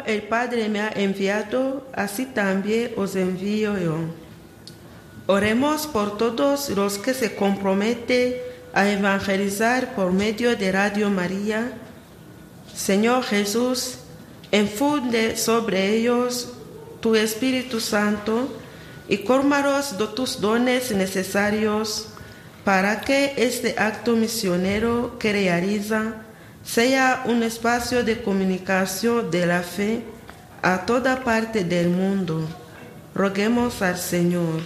[0.06, 3.96] el Padre me ha enviado, así también os envío yo.
[5.26, 8.36] Oremos por todos los que se comprometen
[8.72, 11.72] a evangelizar por medio de Radio María.
[12.74, 13.98] Señor Jesús,
[14.52, 16.52] enfunde sobre ellos
[17.00, 18.48] tu Espíritu Santo
[19.08, 22.08] y córmalos de tus dones necesarios
[22.64, 26.25] para que este acto misionero que realiza
[26.66, 30.02] sea un espacio de comunicación de la fe
[30.62, 32.42] a toda parte del mundo.
[33.14, 34.60] Roguemos al Señor.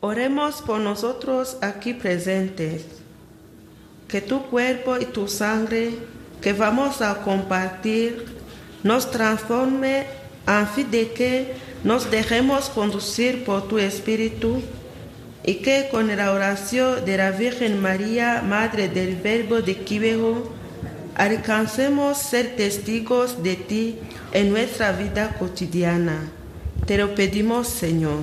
[0.00, 2.84] Oremos por nosotros aquí presentes,
[4.06, 8.26] que tu cuerpo y tu sangre que vamos a compartir
[8.82, 10.06] nos transforme
[10.46, 14.62] a fin de que nos dejemos conducir por tu Espíritu
[15.44, 20.52] y que con la oración de la Virgen María, Madre del Verbo de Quivejo,
[21.14, 23.98] alcancemos ser testigos de ti
[24.32, 26.30] en nuestra vida cotidiana.
[26.86, 28.20] Te lo pedimos, Señor.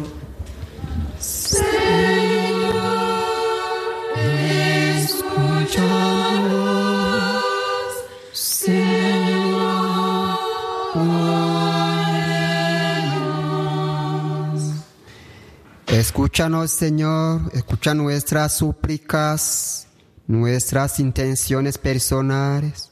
[4.97, 6.94] Escúchanos,
[16.67, 19.87] Señor, escucha nuestras súplicas,
[20.27, 22.89] nuestras intenciones personales.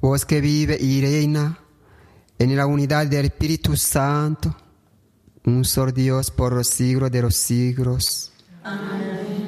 [0.00, 1.58] Vos que vive y reina
[2.38, 4.56] en la unidad del Espíritu Santo,
[5.44, 8.32] un solo Dios por los siglos de los siglos.
[8.62, 9.41] Por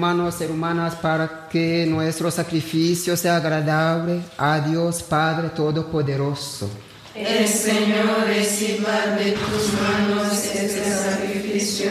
[0.00, 6.70] Oren hermanos y hermanas para que nuestro sacrificio sea agradable a Dios Padre Todopoderoso.
[7.14, 11.90] El Señor reciba de tus manos este sacrificio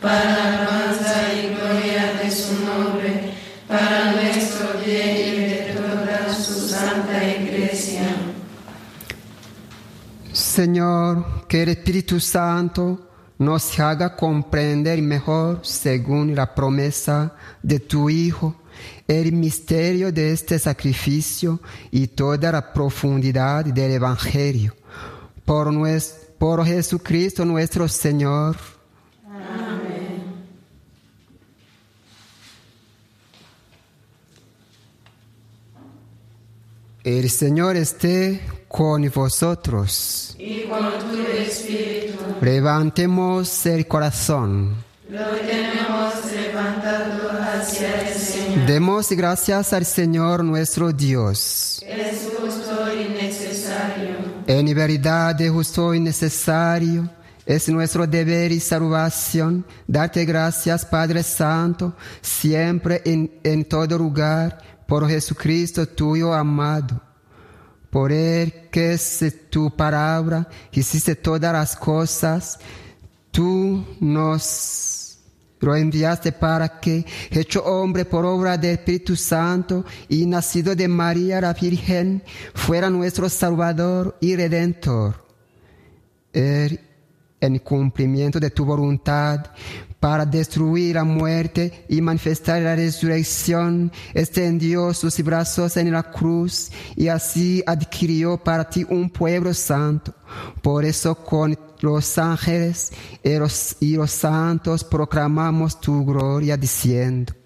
[0.00, 3.32] para alabanza y gloria de su nombre,
[3.66, 8.02] para nuestro bien y de toda su santa iglesia.
[10.32, 13.09] Señor, que el Espíritu Santo
[13.40, 18.54] nos haga comprender mejor, según la promesa de tu Hijo,
[19.08, 21.58] el misterio de este sacrificio
[21.90, 24.76] y toda la profundidad del Evangelio.
[25.46, 28.56] Por, nues- por Jesucristo nuestro Señor.
[37.02, 40.36] El Señor esté con vosotros.
[40.38, 44.76] Y con tu espíritu Levantemos el corazón.
[45.08, 48.66] lo tenemos levantado hacia el Señor.
[48.66, 51.84] Demos gracias al Señor nuestro Dios.
[51.84, 54.16] Es justo y necesario.
[54.46, 57.10] En verdad es justo y necesario.
[57.44, 61.92] Es nuestro deber y salvación darte gracias, Padre Santo,
[62.22, 67.09] siempre en, en todo lugar, por Jesucristo tuyo amado.
[67.90, 72.58] Por Él que es tu palabra, hiciste todas las cosas,
[73.32, 75.18] tú nos
[75.60, 81.40] lo enviaste para que, hecho hombre por obra del Espíritu Santo y nacido de María
[81.40, 82.22] la Virgen,
[82.54, 85.26] fuera nuestro Salvador y Redentor.
[86.32, 86.80] Él,
[87.40, 89.46] en cumplimiento de tu voluntad,
[90.00, 97.08] para destruir la muerte y manifestar la resurrección, extendió sus brazos en la cruz y
[97.08, 100.14] así adquirió para ti un pueblo santo.
[100.62, 102.92] Por eso con los ángeles
[103.22, 107.39] y los, y los santos proclamamos tu gloria diciendo.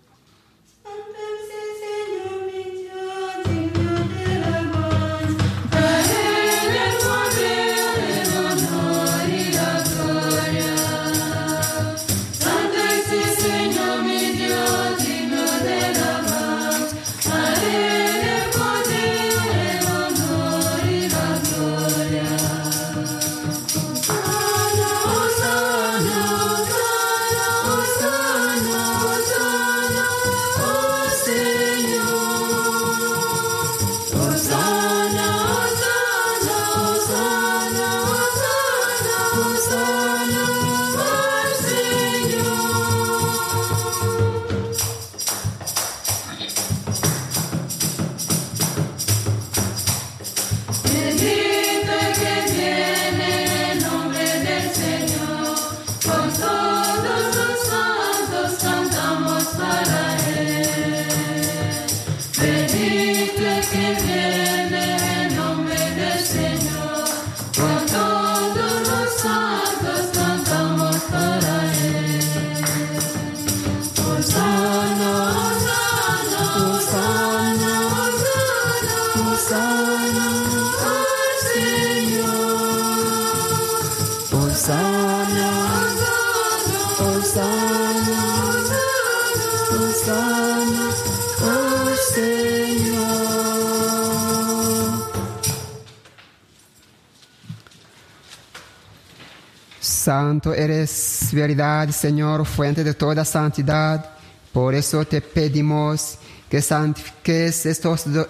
[101.46, 104.10] Verdad, Señor, fuente de toda santidad.
[104.52, 106.16] Por eso te pedimos
[106.48, 108.26] que santifiques estos do-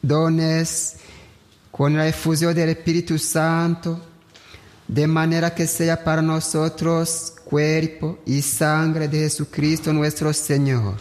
[0.00, 0.96] dones
[1.70, 4.00] con la efusión del Espíritu Santo,
[4.88, 10.94] de manera que sea para nosotros cuerpo y sangre de Jesucristo nuestro Señor,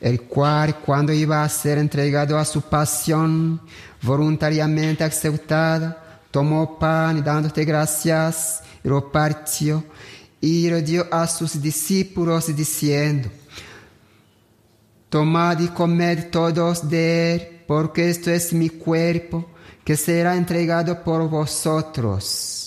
[0.00, 3.60] el cual cuando iba a ser entregado a su pasión
[4.02, 9.82] voluntariamente aceptada, tomó pan y dándote gracias, lo partió
[10.44, 13.30] y dio a sus discípulos diciendo,
[15.08, 19.46] Tomad y comed todos de él, porque esto es mi cuerpo,
[19.82, 22.63] que será entregado por vosotros.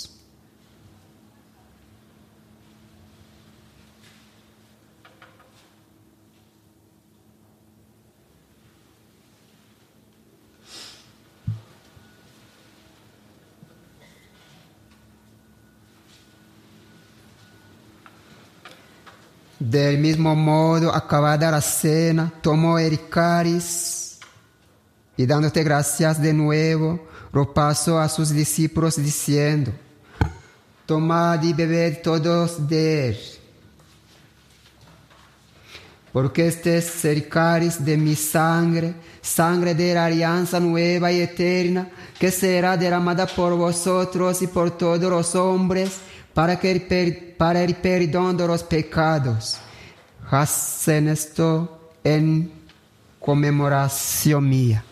[19.59, 22.99] Del mismo modo, acabada la cena, tomó el
[25.17, 29.71] y dándote gracias de nuevo, lo pasó a sus discípulos diciendo,
[30.85, 33.17] tomad y bebed todos de él,
[36.13, 37.27] porque este es el
[37.83, 41.89] de mi sangre, sangre de la alianza nueva y eterna,
[42.19, 45.97] que será derramada por vosotros y por todos los hombres,
[46.37, 49.57] para, que el, para el perdón de los pecados.
[50.29, 52.51] Hacen esto en
[53.19, 54.83] conmemoración mía.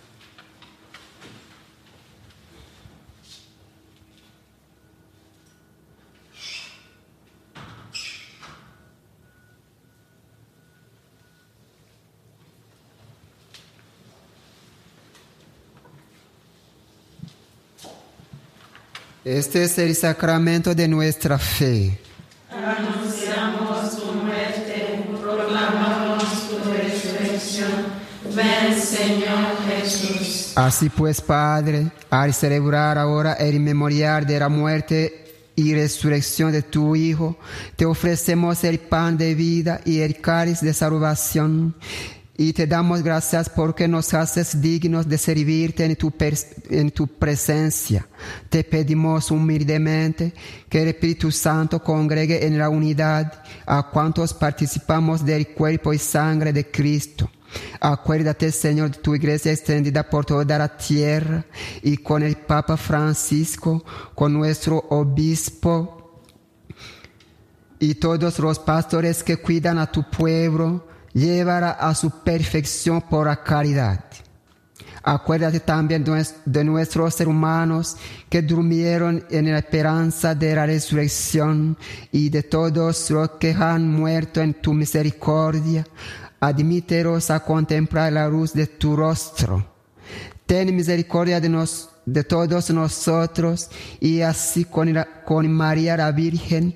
[19.26, 21.97] Este es el sacramento de nuestra fe.
[22.51, 27.71] Anunciamos tu muerte, proclamamos tu resurrección.
[28.36, 30.51] Ven, Señor Jesús.
[30.53, 36.95] Así pues, Padre, al celebrar ahora el memorial de la muerte y resurrección de tu
[36.95, 37.36] Hijo,
[37.76, 41.73] te ofrecemos el pan de vida y el cáliz de salvación.
[42.38, 46.13] Y te damos gracias porque nos haces dignos de servirte en tu,
[46.69, 48.05] en tu presencia.
[48.49, 50.33] Te pedimos humildemente
[50.67, 56.51] que el Espíritu Santo congregue en la unidad a cuantos participamos del cuerpo y sangre
[56.51, 57.29] de Cristo.
[57.79, 61.45] Acuérdate, Señor, de tu iglesia extendida por toda la tierra
[61.81, 66.21] y con el Papa Francisco, con nuestro obispo
[67.79, 70.84] y todos los pastores que cuidan a tu pueblo,
[71.16, 74.01] llévala a su perfección por la caridad.
[75.07, 77.95] Acuérdate también de nues- de nuestros hermanos
[78.30, 81.78] que durmieron en la esperanza de la resurrección
[82.11, 85.86] y de todos los que han muerto en tu misericordia.
[86.39, 89.66] Admítelos a contemplar la luz de tu rostro.
[90.45, 96.76] Ten misericordia de, nos, de todos nosotros y así con María la Virgen,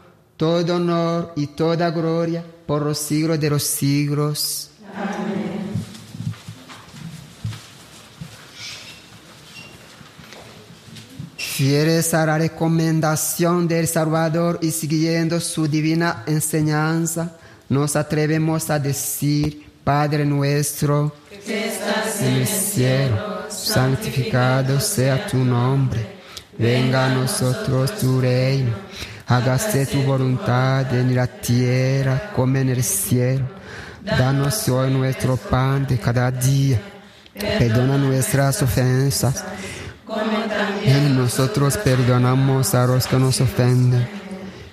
[0.41, 4.71] todo honor y toda gloria por los siglos de los siglos.
[11.37, 17.37] Fieles a la recomendación del Salvador y siguiendo su divina enseñanza,
[17.69, 21.13] nos atrevemos a decir, Padre nuestro,
[21.45, 26.19] Que estás en el cielo, santificado sea tu nombre.
[26.57, 28.71] Venga a nosotros tu reino.
[29.27, 33.45] Hágase tu voluntad en la tierra como en el cielo.
[34.03, 36.81] Danos hoy nuestro pan de cada día.
[37.33, 39.43] Perdona nuestras ofensas.
[40.83, 44.07] Y nosotros perdonamos a los que nos ofenden.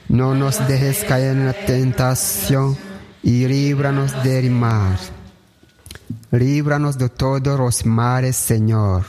[0.09, 2.77] No nos dejes caer en la tentación
[3.23, 4.99] y líbranos del mal.
[6.31, 9.05] Líbranos de todos los males, Señor.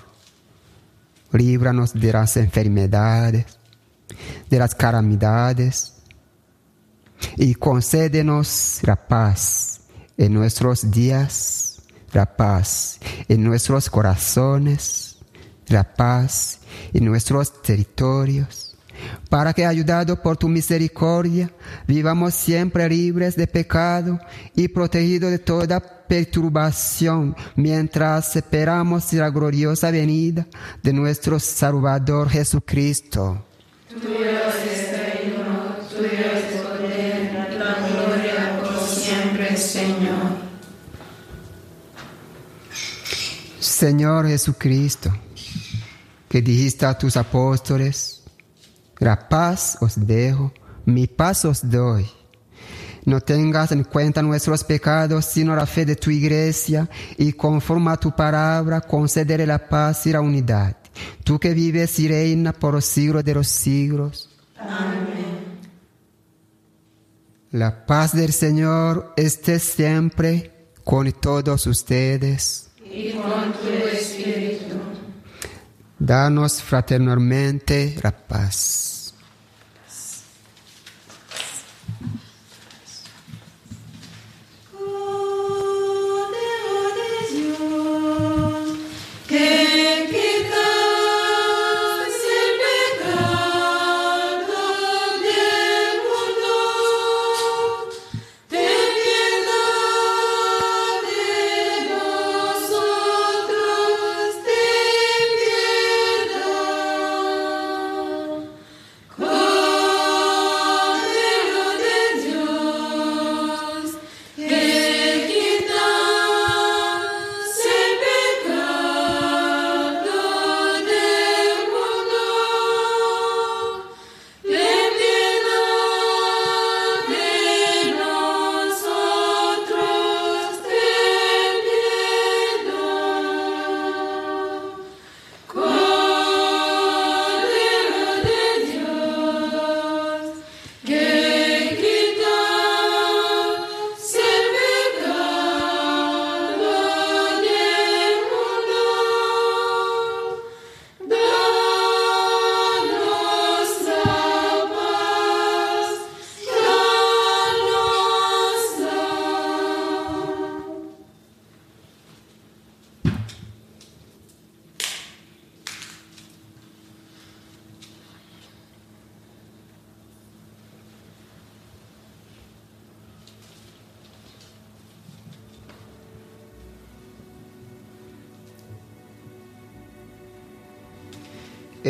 [1.31, 3.45] Líbranos de las enfermedades,
[4.49, 5.95] de las calamidades.
[7.37, 9.81] Y concédenos la paz
[10.17, 11.81] en nuestros días,
[12.13, 15.17] la paz en nuestros corazones,
[15.67, 16.59] la paz
[16.93, 18.69] en nuestros territorios
[19.29, 21.51] para que, ayudados por tu misericordia,
[21.87, 24.19] vivamos siempre libres de pecado
[24.55, 30.47] y protegidos de toda perturbación, mientras esperamos la gloriosa venida
[30.81, 33.45] de nuestro Salvador Jesucristo.
[38.87, 40.49] Siempre, Señor.
[43.59, 45.11] Señor Jesucristo,
[46.27, 48.23] que dijiste a tus apóstoles,
[48.99, 50.53] la paz os dejo,
[50.85, 52.05] mi paz os doy.
[53.05, 56.87] No tengas en cuenta nuestros pecados, sino la fe de tu iglesia,
[57.17, 60.77] y conforme a tu palabra, concederé la paz y la unidad.
[61.23, 64.29] Tú que vives y reinas por los siglos de los siglos.
[67.51, 70.51] La paz del Señor esté siempre
[70.83, 72.69] con todos ustedes.
[72.83, 74.75] Y con tu espíritu.
[75.97, 78.98] Danos fraternalmente la paz.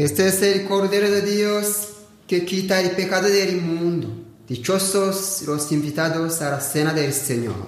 [0.10, 1.90] Este es el Cordero de Dios
[2.28, 4.10] que quita el pecado del mundo.
[4.48, 7.68] Dichosos los invitados a la cena del Señor.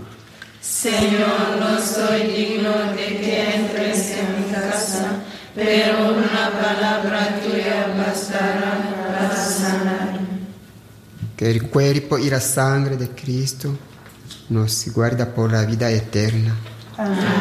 [0.59, 5.21] Señor, no soy digno de que entres en mi casa,
[5.53, 10.19] pero una palabra tuya bastará para sanar.
[11.37, 13.77] Que el cuerpo y la sangre de Cristo
[14.49, 16.55] nos guarda por la vida eterna.
[16.97, 17.40] Amén.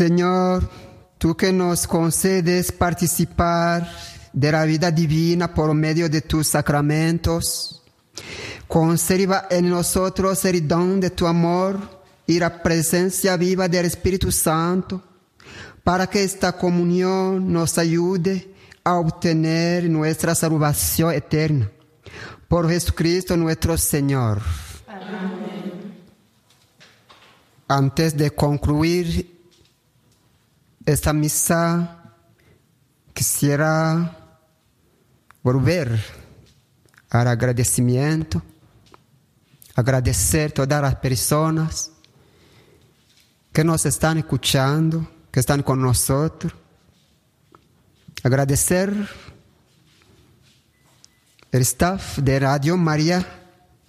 [0.00, 0.68] Señor,
[1.16, 3.90] tú que nos concedes participar
[4.32, 7.82] de la vida divina por medio de tus sacramentos,
[8.68, 15.02] conserva en nosotros el don de tu amor y la presencia viva del Espíritu Santo,
[15.82, 18.49] para que esta comunión nos ayude
[18.84, 21.70] a obtener nuestra salvación eterna.
[22.48, 24.40] Por Jesucristo nuestro Señor.
[27.68, 29.40] Antes de concluir
[30.84, 32.14] esta misa,
[33.14, 34.16] quisiera
[35.42, 36.00] volver
[37.10, 38.42] al agradecimiento,
[39.74, 41.92] agradecer a todas las personas
[43.52, 46.52] que nos están escuchando, que están con nosotros,
[48.22, 49.08] agradecer
[51.52, 53.26] el staff de Radio María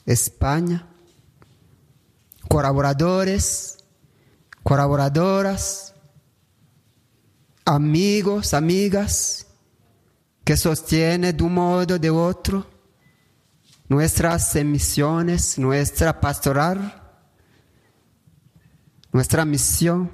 [0.06, 0.88] España,
[2.48, 3.78] colaboradores,
[4.64, 5.94] colaboradoras,
[7.66, 9.48] amigos, amigas,
[10.44, 12.72] que sostiene de un modo o de otro
[13.92, 17.12] nuestras emisiones, nuestra pastoral,
[19.12, 20.10] nuestra misión,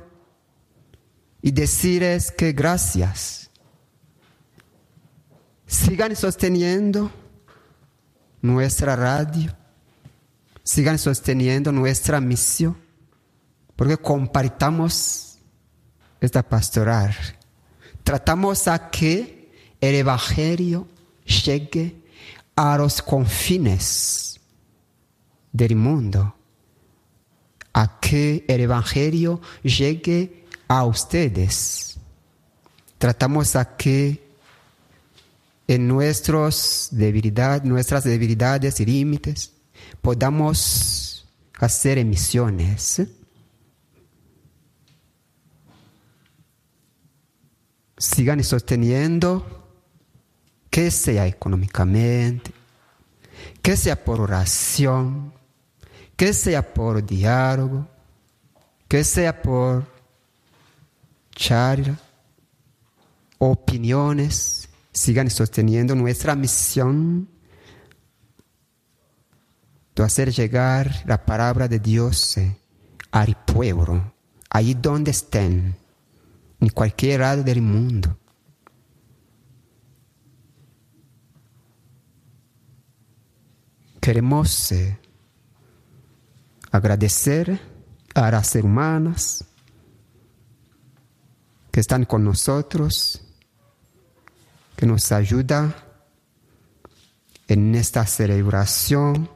[1.43, 3.46] y decirles que gracias.
[5.67, 7.11] Sigan sosteniendo
[8.41, 9.53] nuestra radio,
[10.63, 12.77] sigan sosteniendo nuestra misión,
[13.75, 15.39] porque compartamos
[16.21, 17.13] esta pastoral.
[18.03, 20.87] Tratamos a que el Evangelio
[21.25, 22.01] llegue
[22.55, 24.39] a los confines
[25.51, 26.33] del mundo,
[27.73, 31.97] a que el Evangelio llegue a ustedes.
[32.97, 34.26] Tratamos a que
[35.67, 39.53] en nuestros debilidad, nuestras debilidades y límites
[40.01, 41.27] podamos
[41.59, 43.01] hacer emisiones.
[47.97, 49.67] Sigan sosteniendo
[50.69, 52.51] que sea económicamente,
[53.61, 55.33] que sea por oración,
[56.15, 57.87] que sea por diálogo,
[58.87, 59.85] que sea por
[61.31, 61.99] charla,
[63.39, 64.56] opiniones,
[64.97, 67.29] sigan sosteniendo nuestra misión
[69.95, 72.35] de hacer llegar la palabra de Dios
[73.11, 74.13] al pueblo,
[74.49, 75.75] ahí donde estén,
[76.59, 78.17] en cualquier lado del mundo.
[84.01, 84.73] Queremos
[86.71, 87.59] agradecer
[88.15, 89.45] a las hermanas
[91.71, 93.26] que están con nosotros,
[94.77, 95.75] que nos ayuda
[97.47, 99.27] en esta celebración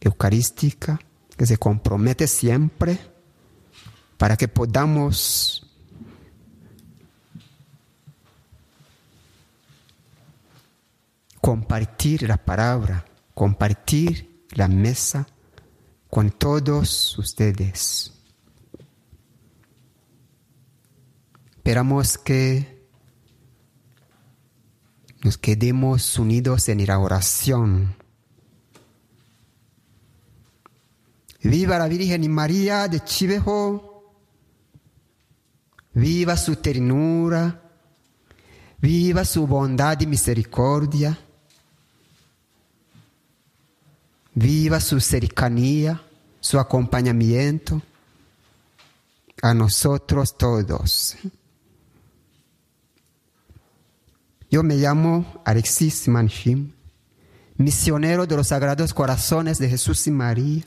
[0.00, 1.00] eucarística,
[1.36, 2.98] que se compromete siempre
[4.16, 5.66] para que podamos
[11.40, 15.26] compartir la palabra, compartir la mesa
[16.08, 18.12] con todos ustedes.
[21.56, 22.69] Esperamos que
[25.22, 27.94] nos quedemos unidos en la oración.
[31.42, 34.04] Viva la Virgen María de Chivejo.
[35.92, 37.62] Viva su ternura.
[38.78, 41.18] Viva su bondad y misericordia.
[44.32, 46.00] Viva su cercanía,
[46.40, 47.82] su acompañamiento
[49.42, 51.16] a nosotros todos.
[54.50, 56.72] Yo me llamo Alexis Manchim,
[57.56, 60.64] misionero de los Sagrados Corazones de Jesús y María.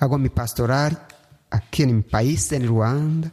[0.00, 1.06] Hago mi pastoral
[1.48, 3.32] aquí en mi país, en Ruanda.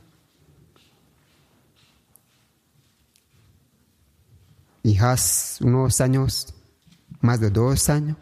[4.83, 6.53] Y hace unos años,
[7.19, 8.17] más de dos años,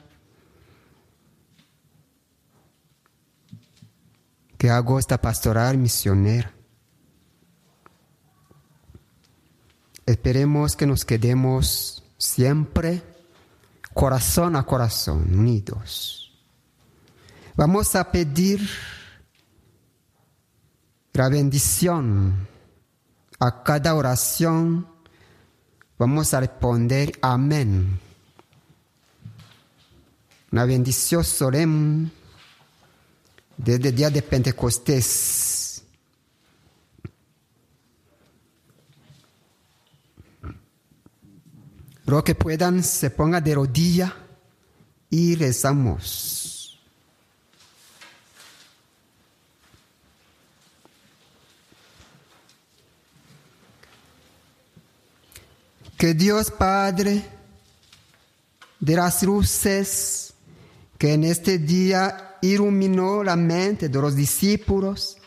[4.57, 6.60] que hago esta pastoral misionera.
[10.05, 13.03] Esperemos que nos quedemos siempre
[13.93, 16.31] corazón a corazón, unidos.
[17.55, 18.67] Vamos a pedir
[21.13, 22.47] la bendición
[23.39, 24.87] a cada oración.
[25.97, 27.99] Vamos a responder amén.
[30.51, 32.11] Una bendición solemne
[33.57, 35.60] desde el día de Pentecostés.
[42.19, 44.13] Que puedan se pongan de rodilla
[45.09, 46.77] y rezamos.
[55.97, 57.23] Que Dios Padre
[58.77, 60.33] de las luces
[60.97, 65.17] que en este día iluminó la mente de los discípulos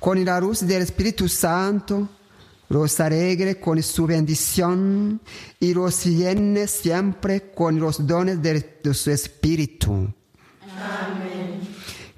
[0.00, 2.08] con la luz del Espíritu Santo,
[2.72, 5.20] los alegre con su bendición
[5.60, 10.10] y los llene siempre con los dones de, de su Espíritu.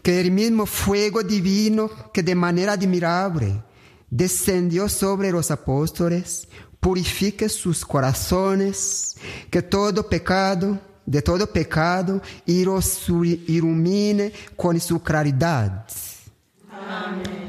[0.00, 3.64] Que el mismo fuego divino que de manera admirable
[4.08, 6.46] descendió sobre los apóstoles,
[6.78, 9.16] purifique sus corazones,
[9.50, 15.84] que todo pecado, de todo pecado, y los ilumine con su claridad.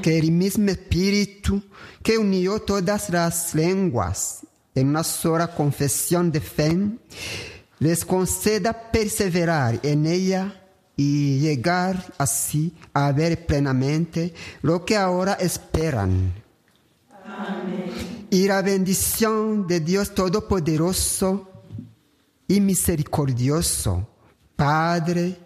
[0.01, 1.61] Que el mismo Espíritu
[2.05, 4.41] que unió todas las lenguas
[4.75, 6.77] en una sola confesión de fe,
[7.79, 10.61] les conceda perseverar en ella
[10.95, 16.31] y llegar así a ver plenamente lo que ahora esperan.
[18.29, 21.49] Y la bendición de Dios Todopoderoso
[22.47, 24.07] y misericordioso,
[24.55, 25.39] Padre,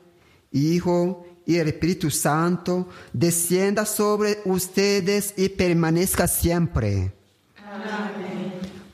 [0.51, 7.11] Hijo y el Espíritu Santo, descienda sobre ustedes y permanezca siempre.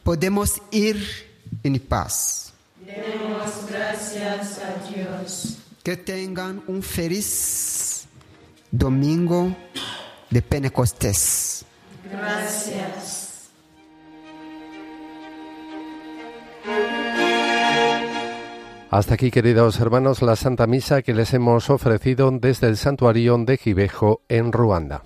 [0.05, 1.05] Podemos ir
[1.63, 2.53] en paz.
[2.79, 5.57] Demos gracias a Dios.
[5.83, 8.05] Que tengan un feliz
[8.71, 9.53] domingo
[10.29, 11.65] de Pentecostés.
[12.09, 13.49] Gracias.
[18.95, 23.57] Hasta aquí, queridos hermanos, la Santa Misa que les hemos ofrecido desde el santuario de
[23.57, 25.03] Gibejo en Ruanda.